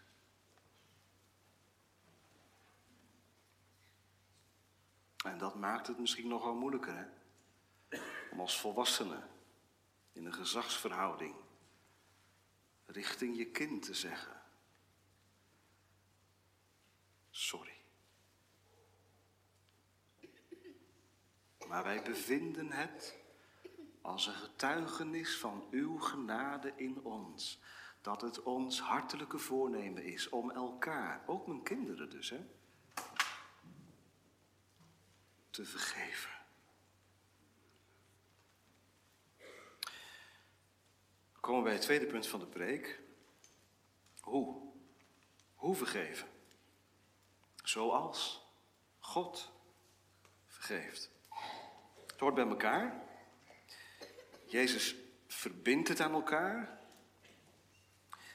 [5.25, 7.05] En dat maakt het misschien nog wel moeilijker, hè?
[8.31, 9.23] Om als volwassene
[10.11, 11.35] in een gezagsverhouding
[12.97, 14.41] richting je kind te zeggen:
[17.29, 17.75] Sorry.
[21.67, 23.17] Maar wij bevinden het
[24.01, 27.59] als een getuigenis van uw genade in ons.
[28.01, 32.45] Dat het ons hartelijke voornemen is om elkaar, ook mijn kinderen dus, hè,
[35.49, 36.36] te vergeven.
[41.47, 42.99] We komen bij het tweede punt van de preek.
[44.19, 44.61] Hoe?
[45.55, 46.27] Hoe vergeven?
[47.63, 48.47] Zoals
[48.99, 49.51] God
[50.47, 51.11] vergeeft.
[52.07, 53.01] Het hoort bij elkaar.
[54.45, 54.95] Jezus
[55.27, 56.79] verbindt het aan elkaar.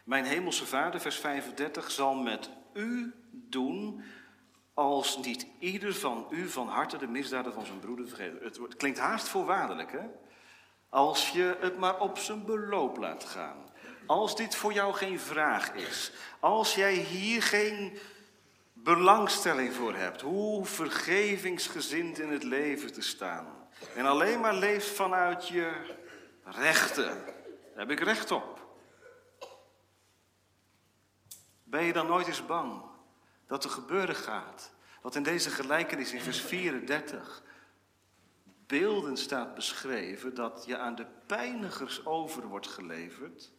[0.05, 4.05] Mijn hemelse Vader, vers 35, zal met u doen
[4.75, 8.41] als niet ieder van u van harte de misdaden van zijn broeder vergeet.
[8.41, 10.07] Het, klinkt haast voorwaardelijk, hè?
[10.93, 13.71] Als je het maar op zijn beloop laat gaan.
[14.07, 16.13] Als dit voor jou geen vraag is.
[16.41, 17.99] Als jij hier geen
[18.73, 20.21] belangstelling voor hebt.
[20.21, 23.47] Hoe vergevingsgezind in het leven te staan.
[23.95, 25.73] En alleen maar leeft vanuit je
[26.45, 27.25] rechten.
[27.75, 28.67] Daar heb ik recht op.
[31.65, 32.83] Ben je dan nooit eens bang
[33.47, 34.73] dat er gebeuren gaat.
[35.03, 37.43] Wat in deze gelijkenis in vers 34
[38.67, 43.53] beelden staat beschreven dat je aan de pijnigers over wordt geleverd.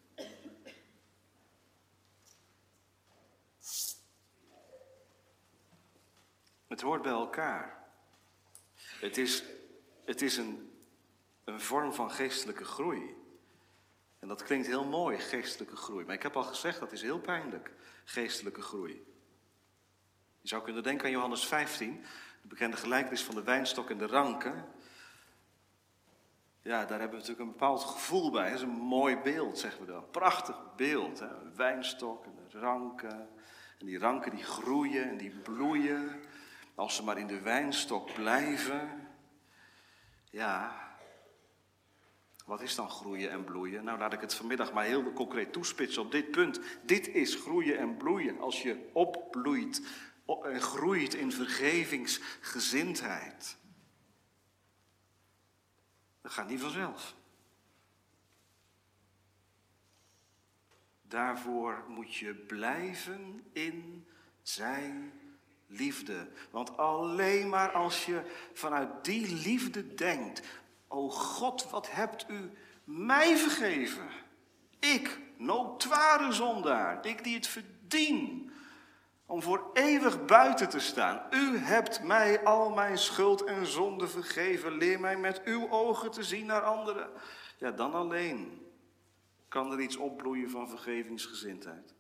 [6.68, 7.88] Het hoort bij elkaar.
[8.76, 9.44] Het is,
[10.06, 10.72] het is een,
[11.44, 13.16] een vorm van geestelijke groei.
[14.20, 16.06] En dat klinkt heel mooi, geestelijke groei.
[16.06, 17.72] Maar ik heb al gezegd, dat is heel pijnlijk,
[18.04, 19.06] geestelijke groei.
[20.42, 22.02] Je zou kunnen denken aan Johannes 15,
[22.42, 24.66] de bekende gelijkenis van de wijnstok en de ranken.
[26.64, 28.50] Ja, daar hebben we natuurlijk een bepaald gevoel bij.
[28.50, 30.10] Dat is een mooi beeld, zeggen we dan.
[30.10, 31.20] Prachtig beeld.
[31.20, 31.26] Hè?
[31.26, 33.30] Een wijnstok en de ranken.
[33.80, 36.22] En die ranken die groeien en die bloeien.
[36.76, 39.08] Als ze maar in de wijnstok blijven.
[40.30, 40.82] Ja,
[42.46, 43.84] wat is dan groeien en bloeien?
[43.84, 46.60] Nou, laat ik het vanmiddag maar heel concreet toespitsen op dit punt.
[46.86, 48.40] Dit is groeien en bloeien.
[48.40, 49.82] Als je opbloeit
[50.44, 53.58] en groeit in vergevingsgezindheid.
[56.24, 57.16] Dat gaat niet vanzelf.
[61.02, 64.08] Daarvoor moet je blijven in
[64.42, 65.14] zijn
[65.68, 66.28] liefde.
[66.52, 68.22] Want alleen maar als je
[68.54, 70.42] vanuit die liefde denkt,
[70.88, 72.52] o God, wat hebt u
[72.84, 74.08] mij vergeven?
[74.80, 78.52] Ik, notoire zondaar, ik die het verdien
[79.26, 81.28] om voor eeuwig buiten te staan.
[81.30, 84.78] U hebt mij al mijn schuld en zonde vergeven.
[84.78, 87.10] Leer mij met uw ogen te zien naar anderen.
[87.58, 88.68] Ja, dan alleen
[89.48, 91.94] kan er iets opbloeien van vergevingsgezindheid.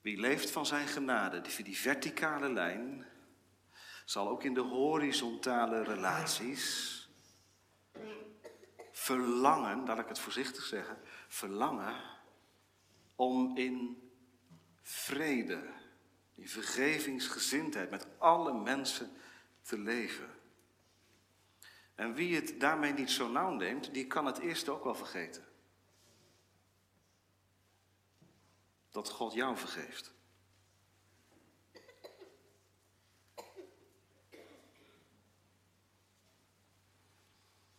[0.00, 3.06] Wie leeft van zijn genade, die, die verticale lijn,
[4.04, 7.00] zal ook in de horizontale relaties
[8.92, 10.98] verlangen, laat ik het voorzichtig zeggen,
[11.28, 12.11] verlangen
[13.22, 14.02] om in
[14.80, 15.72] vrede,
[16.34, 19.10] in vergevingsgezindheid met alle mensen
[19.62, 20.30] te leven.
[21.94, 25.44] En wie het daarmee niet zo nauw neemt, die kan het eerst ook wel vergeten.
[28.90, 30.14] Dat God jou vergeeft.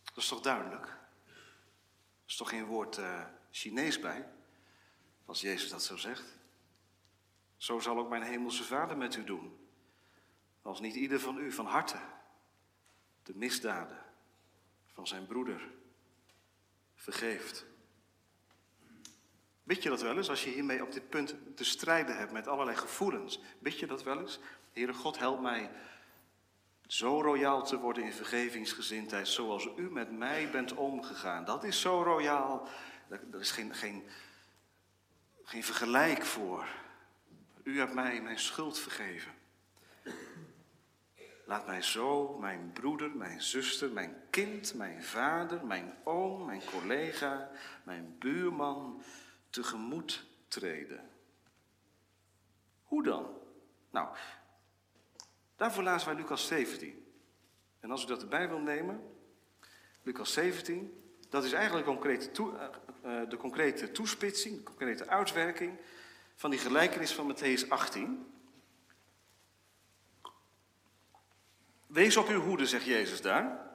[0.04, 0.86] Dat is toch duidelijk?
[0.86, 4.33] Er is toch geen woord uh, Chinees bij?
[5.24, 6.38] Als Jezus dat zo zegt.
[7.56, 9.58] Zo zal ook mijn hemelse Vader met u doen.
[10.62, 11.98] Als niet ieder van u van harte
[13.22, 13.98] de misdaden
[14.92, 15.70] van zijn broeder
[16.94, 17.66] vergeeft.
[19.62, 22.46] Weet je dat wel eens, als je hiermee op dit punt te strijden hebt met
[22.46, 23.40] allerlei gevoelens?
[23.58, 24.38] Weet je dat wel eens?
[24.72, 25.70] Heere God, help mij
[26.86, 31.44] zo royaal te worden in vergevingsgezindheid, zoals u met mij bent omgegaan.
[31.44, 32.68] Dat is zo royaal.
[33.08, 34.04] Er is geen, geen,
[35.44, 36.66] geen vergelijk voor.
[37.62, 39.32] U hebt mij mijn schuld vergeven.
[41.46, 47.50] Laat mij zo mijn broeder, mijn zuster, mijn kind, mijn vader, mijn oom, mijn collega,
[47.82, 49.02] mijn buurman
[49.50, 51.10] tegemoet treden.
[52.82, 53.38] Hoe dan?
[53.90, 54.16] Nou,
[55.56, 57.06] daarvoor lazen wij Lucas 17.
[57.80, 59.16] En als u dat erbij wil nemen,
[60.02, 61.03] Lucas 17,
[61.34, 65.78] dat is eigenlijk eh, eh, de concrete toespitsing, de concrete uitwerking
[66.34, 68.26] van die gelijkenis van Matthäus 18.
[71.86, 73.72] Wees op uw hoede, zegt Jezus daar.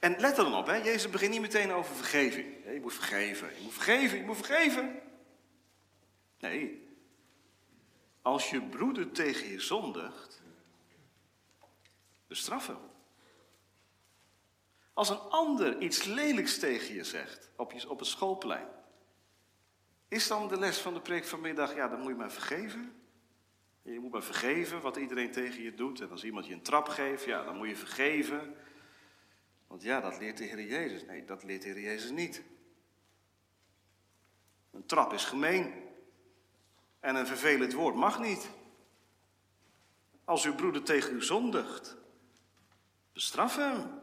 [0.00, 0.76] En let er dan op, hè?
[0.76, 2.46] Jezus begint niet meteen over vergeving.
[2.64, 5.00] Je moet vergeven, je moet vergeven, je moet vergeven.
[6.38, 6.88] Nee.
[8.22, 10.42] Als je broeder tegen je zondigt,
[12.26, 12.92] bestraf hem.
[14.94, 18.68] Als een ander iets lelijks tegen je zegt op, je, op het schoolplein,
[20.08, 23.02] is dan de les van de preek vanmiddag, ja, dan moet je maar vergeven.
[23.82, 26.00] Je moet maar vergeven wat iedereen tegen je doet.
[26.00, 28.56] En als iemand je een trap geeft, ja, dan moet je vergeven.
[29.66, 31.04] Want ja, dat leert de Heer Jezus.
[31.04, 32.42] Nee, dat leert de Heer Jezus niet.
[34.70, 35.72] Een trap is gemeen.
[37.00, 38.50] En een vervelend woord mag niet.
[40.24, 41.96] Als uw broeder tegen u zondigt,
[43.12, 44.02] bestraf hem.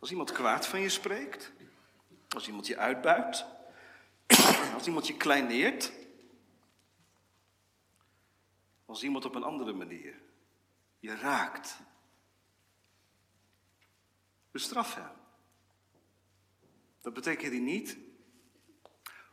[0.00, 1.52] Als iemand kwaad van je spreekt,
[2.28, 3.46] als iemand je uitbuit,
[4.74, 5.92] als iemand je kleineert,
[8.86, 10.20] als iemand op een andere manier
[10.98, 11.76] je raakt,
[14.50, 15.10] bestraf hem.
[17.00, 17.96] Dat betekent niet,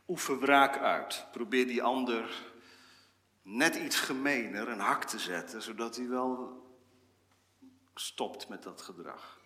[0.08, 1.26] oefen wraak uit.
[1.32, 2.52] Probeer die ander
[3.42, 6.62] net iets gemener een hak te zetten, zodat hij wel
[7.94, 9.37] stopt met dat gedrag.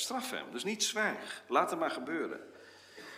[0.00, 0.50] Bestraf hem.
[0.50, 1.44] Dus niet zwijg.
[1.48, 2.40] Laat het maar gebeuren.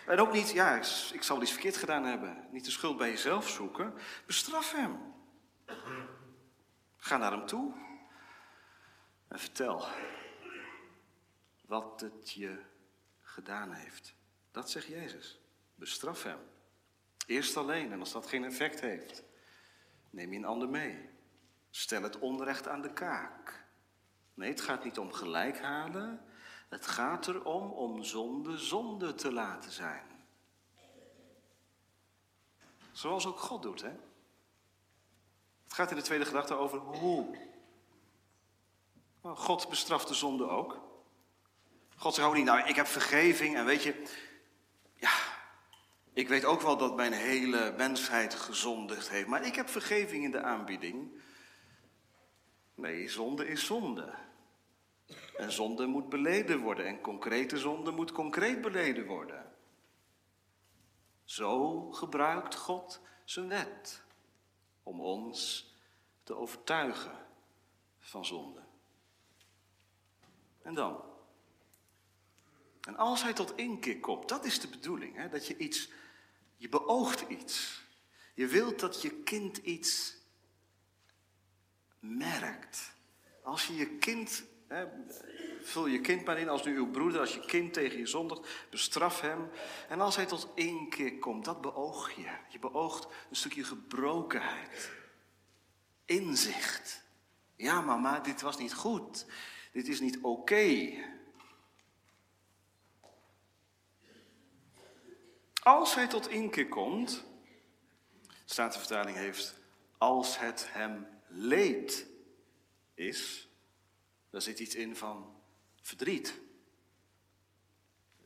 [0.07, 0.76] En ook niet, ja,
[1.12, 2.49] ik zal iets verkeerd gedaan hebben.
[2.51, 3.95] Niet de schuld bij jezelf zoeken.
[4.26, 5.14] Bestraf hem.
[6.97, 7.74] Ga naar hem toe.
[9.28, 9.87] En vertel
[11.66, 12.59] wat het je
[13.20, 14.14] gedaan heeft.
[14.51, 15.41] Dat zegt Jezus.
[15.74, 16.39] Bestraf hem.
[17.26, 19.22] Eerst alleen en als dat geen effect heeft,
[20.11, 21.09] neem je een ander mee.
[21.70, 23.64] Stel het onrecht aan de kaak.
[24.35, 26.30] Nee, het gaat niet om gelijk halen.
[26.73, 30.03] Het gaat erom om zonde zonde te laten zijn.
[32.93, 33.93] Zoals ook God doet, hè?
[35.62, 37.39] Het gaat in de tweede gedachte over hoe.
[39.23, 40.81] God bestraft de zonde ook.
[41.97, 44.03] God zegt ook niet, nou, ik heb vergeving en weet je,
[44.95, 45.14] ja,
[46.12, 50.31] ik weet ook wel dat mijn hele mensheid gezondigd heeft, maar ik heb vergeving in
[50.31, 51.20] de aanbieding.
[52.75, 54.14] Nee, zonde is zonde.
[55.37, 59.53] En zonde moet beleden worden en concrete zonde moet concreet beleden worden.
[61.24, 64.03] Zo gebruikt God zijn wet
[64.83, 65.70] om ons
[66.22, 67.26] te overtuigen
[67.99, 68.61] van zonde.
[70.62, 71.03] En dan?
[72.80, 75.28] En als hij tot inkeer komt, dat is de bedoeling, hè?
[75.28, 75.91] dat je iets,
[76.57, 77.83] je beoogt iets.
[78.35, 80.16] Je wilt dat je kind iets
[81.99, 82.93] merkt.
[83.43, 84.45] Als je je kind,
[85.61, 88.66] vul je kind maar in als nu uw broeder, als je kind tegen je zondigt,
[88.70, 89.51] bestraf hem.
[89.89, 92.31] En als hij tot inkeer komt, dat beoog je.
[92.49, 94.91] Je beoogt een stukje gebrokenheid,
[96.05, 97.05] inzicht.
[97.57, 99.27] Ja, mama, dit was niet goed.
[99.73, 100.93] Dit is niet oké.
[105.62, 107.25] Als hij tot inkeer komt,
[108.45, 109.55] staat de vertaling heeft,
[109.99, 112.07] als het hem leed
[112.95, 113.49] is,
[114.33, 115.43] daar zit iets in van
[115.80, 116.41] verdriet.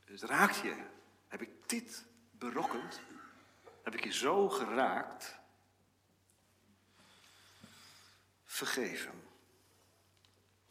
[0.05, 0.85] Het raakt je.
[1.27, 3.01] Heb ik dit berokkend?
[3.83, 5.39] Heb ik je zo geraakt?
[8.43, 9.23] Vergeven.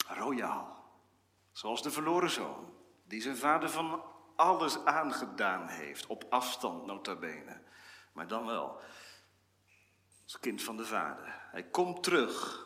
[0.06, 0.84] Royaal.
[1.52, 2.74] Zoals de verloren zoon,
[3.04, 4.02] die zijn vader van
[4.36, 7.62] alles aangedaan heeft, op afstand nota bene.
[8.12, 8.80] Maar dan wel,
[10.24, 11.48] als kind van de vader.
[11.50, 12.65] Hij komt terug.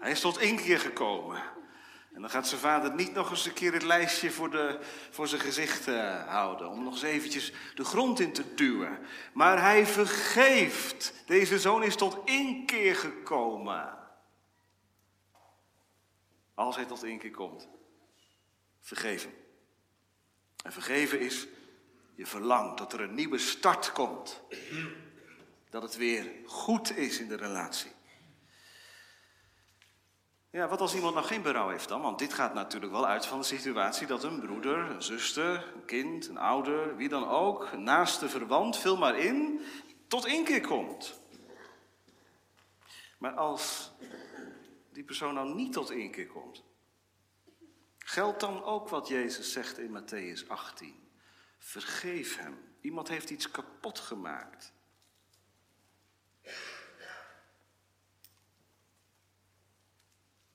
[0.00, 1.42] Hij is tot één keer gekomen.
[2.12, 4.78] En dan gaat zijn vader niet nog eens een keer het lijstje voor, de,
[5.10, 6.68] voor zijn gezicht uh, houden.
[6.68, 8.98] Om nog eens eventjes de grond in te duwen.
[9.32, 11.14] Maar hij vergeeft.
[11.26, 13.98] Deze zoon is tot één keer gekomen.
[16.54, 17.68] Als hij tot één keer komt.
[18.80, 19.34] Vergeef hem.
[20.64, 21.46] En vergeven is,
[22.14, 24.40] je verlangt dat er een nieuwe start komt.
[25.70, 27.90] Dat het weer goed is in de relatie.
[30.52, 32.00] Ja, wat als iemand nou geen berouw heeft dan?
[32.00, 35.84] Want dit gaat natuurlijk wel uit van de situatie dat een broeder, een zuster, een
[35.84, 39.60] kind, een ouder, wie dan ook, een naaste verwant, vul maar in,
[40.08, 41.20] tot één keer komt.
[43.18, 43.92] Maar als
[44.92, 46.64] die persoon nou niet tot één keer komt,
[47.98, 51.08] geldt dan ook wat Jezus zegt in Matthäus 18.
[51.58, 52.58] Vergeef hem.
[52.80, 54.72] Iemand heeft iets kapot gemaakt.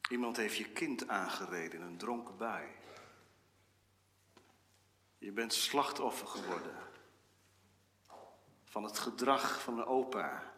[0.10, 2.68] Iemand heeft je kind aangereden een dronken bui.
[5.18, 6.78] Je bent slachtoffer geworden
[8.64, 10.54] van het gedrag van een opa,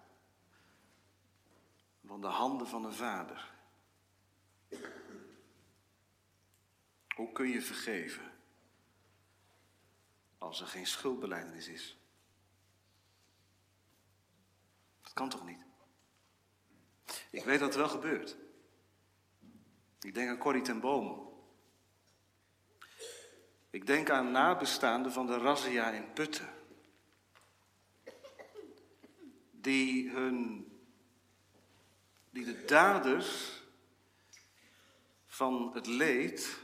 [2.06, 3.56] van de handen van een vader.
[7.16, 8.32] Hoe kun je vergeven
[10.38, 11.98] als er geen schuldbeleidenis is?
[15.02, 15.66] Dat kan toch niet?
[17.32, 18.47] Ik weet dat het wel gebeurt.
[20.08, 21.30] Ik denk aan Corrie ten Boom.
[23.70, 26.50] Ik denk aan nabestaanden van de razzia in Putten.
[29.52, 30.68] Die hun,
[32.30, 33.62] die de daders
[35.28, 36.60] van het leed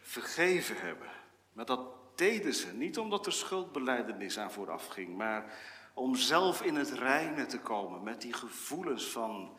[0.00, 1.10] vergeven hebben.
[1.52, 5.58] Maar dat deden ze niet omdat er schuldbeleidenis aan vooraf ging, maar
[5.94, 9.58] om zelf in het reine te komen met die gevoelens van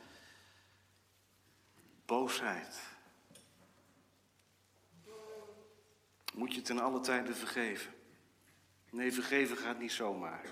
[2.05, 2.81] boosheid.
[6.33, 7.93] Moet je ten alle tijden vergeven?
[8.89, 10.45] Nee, vergeven gaat niet zomaar.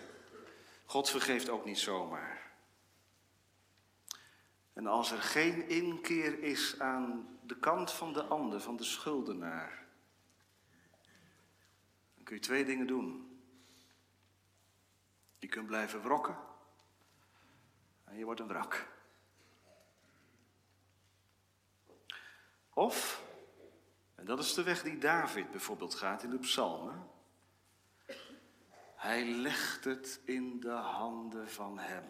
[0.86, 2.51] God vergeeft ook niet zomaar.
[4.74, 9.86] En als er geen inkeer is aan de kant van de ander, van de schuldenaar,
[12.16, 13.39] dan kun je twee dingen doen.
[15.39, 16.38] Je kunt blijven wrokken
[18.04, 18.88] en je wordt een wrak.
[22.74, 23.21] Of
[24.15, 27.07] En dat is de weg die David bijvoorbeeld gaat in de psalmen.
[28.95, 32.03] Hij legt het in de handen van hem,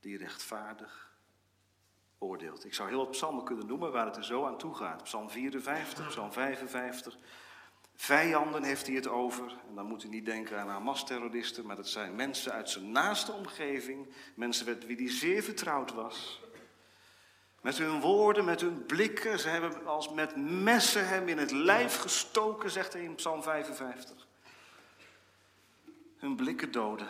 [0.00, 1.12] die rechtvaardig
[2.18, 2.64] oordeelt.
[2.64, 5.02] Ik zou heel wat psalmen kunnen noemen waar het er zo aan toe gaat.
[5.02, 7.16] Psalm 54, psalm 55.
[7.94, 9.56] Vijanden heeft hij het over.
[9.68, 13.32] En dan moet u niet denken aan Hamas-terroristen, maar dat zijn mensen uit zijn naaste
[13.32, 14.08] omgeving.
[14.34, 16.43] Mensen met wie hij zeer vertrouwd was.
[17.64, 19.38] Met hun woorden, met hun blikken.
[19.38, 24.26] Ze hebben als met messen hem in het lijf gestoken, zegt hij in Psalm 55.
[26.16, 27.08] Hun blikken doden.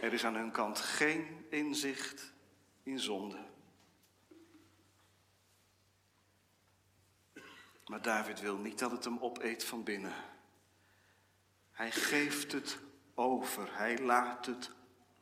[0.00, 2.32] Er is aan hun kant geen inzicht
[2.82, 3.38] in zonde.
[7.86, 10.14] Maar David wil niet dat het hem opeet van binnen.
[11.70, 12.78] Hij geeft het
[13.14, 14.70] over, hij laat het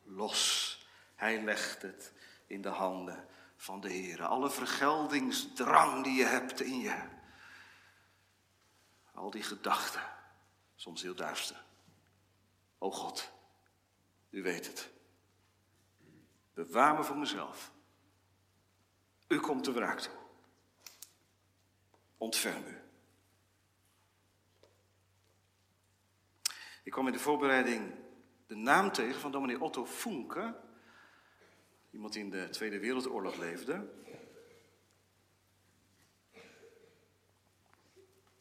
[0.03, 0.77] los.
[1.23, 2.13] Hij legt het
[2.47, 4.23] in de handen van de Heer.
[4.23, 7.03] Alle vergeldingsdrang die je hebt in je.
[9.13, 10.01] Al die gedachten,
[10.75, 11.63] soms heel duister.
[12.77, 13.31] O God,
[14.29, 14.89] u weet het.
[16.53, 17.71] Bewaar me voor mezelf.
[19.27, 20.13] U komt de wraak toe.
[22.17, 22.81] Ontferm u.
[26.83, 27.95] Ik kwam in de voorbereiding
[28.47, 30.71] de naam tegen van dominee Otto Funke.
[31.93, 33.93] Iemand die in de Tweede Wereldoorlog leefde.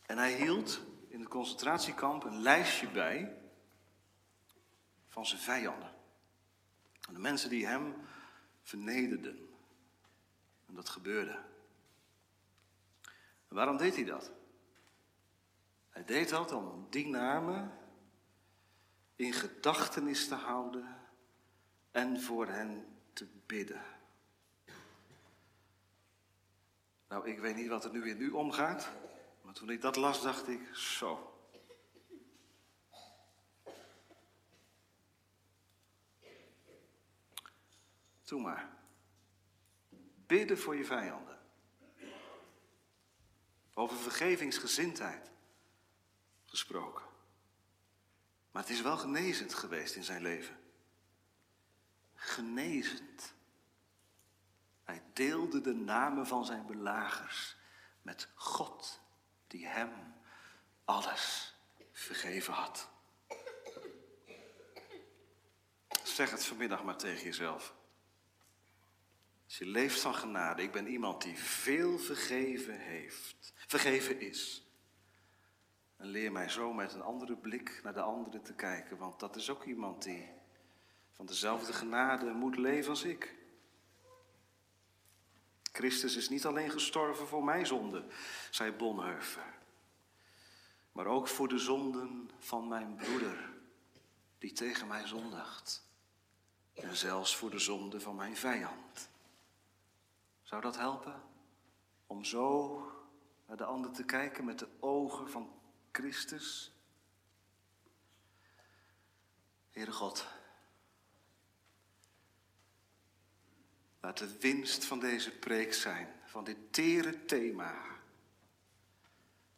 [0.07, 3.37] En hij hield in het concentratiekamp een lijstje bij
[5.09, 5.95] van zijn vijanden.
[7.09, 7.95] En de mensen die hem
[8.63, 9.49] vernederden.
[10.69, 11.39] En dat gebeurde.
[13.49, 14.33] En waarom deed hij dat?
[15.91, 17.79] Hij deed dat om die namen
[19.17, 20.97] in gedachtenis te houden
[21.91, 23.83] en voor hen te bidden.
[27.09, 28.91] Nou, ik weet niet wat er nu in u omgaat,
[29.43, 31.33] maar toen ik dat las, dacht ik, zo.
[38.25, 38.71] Doe maar.
[40.27, 41.39] Bidden voor je vijanden.
[43.75, 45.31] Over vergevingsgezindheid
[46.45, 47.05] gesproken.
[48.51, 50.62] Maar het is wel genezend geweest in zijn leven.
[52.25, 53.35] Genezend.
[54.85, 57.57] Hij deelde de namen van zijn belagers
[58.03, 59.01] met God,
[59.47, 59.91] die hem
[60.85, 61.55] alles
[61.93, 62.91] vergeven had.
[66.03, 67.75] Zeg het vanmiddag maar tegen jezelf.
[69.45, 74.67] Als je leeft van genade, ik ben iemand die veel vergeven heeft, vergeven is.
[75.97, 79.37] En leer mij zo met een andere blik naar de andere te kijken, want dat
[79.37, 80.41] is ook iemand die
[81.23, 83.35] van dezelfde genade moet leven als ik.
[85.73, 88.05] Christus is niet alleen gestorven voor mijn zonde,
[88.51, 89.55] zei Bonhoeffer,
[90.93, 93.51] maar ook voor de zonden van mijn broeder,
[94.39, 95.87] die tegen mij zondigt.
[96.75, 99.09] En zelfs voor de zonde van mijn vijand.
[100.43, 101.23] Zou dat helpen?
[102.07, 102.77] Om zo
[103.47, 105.53] naar de ander te kijken met de ogen van
[105.93, 106.73] Christus?
[109.71, 110.27] Heere God,
[114.03, 117.75] laat de winst van deze preek zijn, van dit tere thema,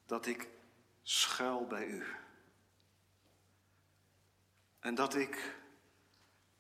[0.07, 0.49] dat ik
[1.03, 2.05] schuil bij u.
[4.81, 5.55] En dat ik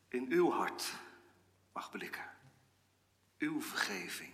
[0.08, 0.92] in uw hart
[1.72, 2.32] mag blikken
[3.44, 4.32] uw vergeving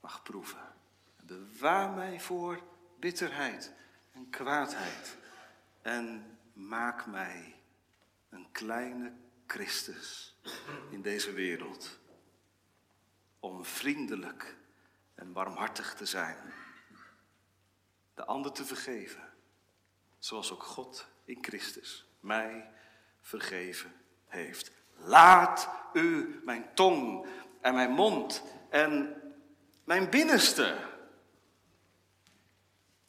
[0.00, 0.74] mag proeven.
[1.22, 2.62] Bewaar mij voor
[2.98, 3.72] bitterheid
[4.12, 5.16] en kwaadheid.
[5.82, 7.54] En maak mij
[8.28, 9.12] een kleine
[9.46, 10.36] Christus
[10.90, 11.98] in deze wereld.
[13.44, 14.56] Om vriendelijk
[15.14, 16.36] en warmhartig te zijn.
[18.14, 19.32] De ander te vergeven.
[20.18, 22.70] Zoals ook God in Christus mij
[23.20, 23.92] vergeven
[24.26, 24.72] heeft.
[24.96, 27.26] Laat u mijn tong
[27.60, 29.22] en mijn mond en
[29.84, 30.78] mijn binnenste.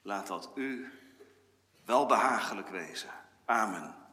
[0.02, 0.92] Laat dat u
[1.86, 3.10] wel behagelijk wezen.
[3.46, 4.05] Amen.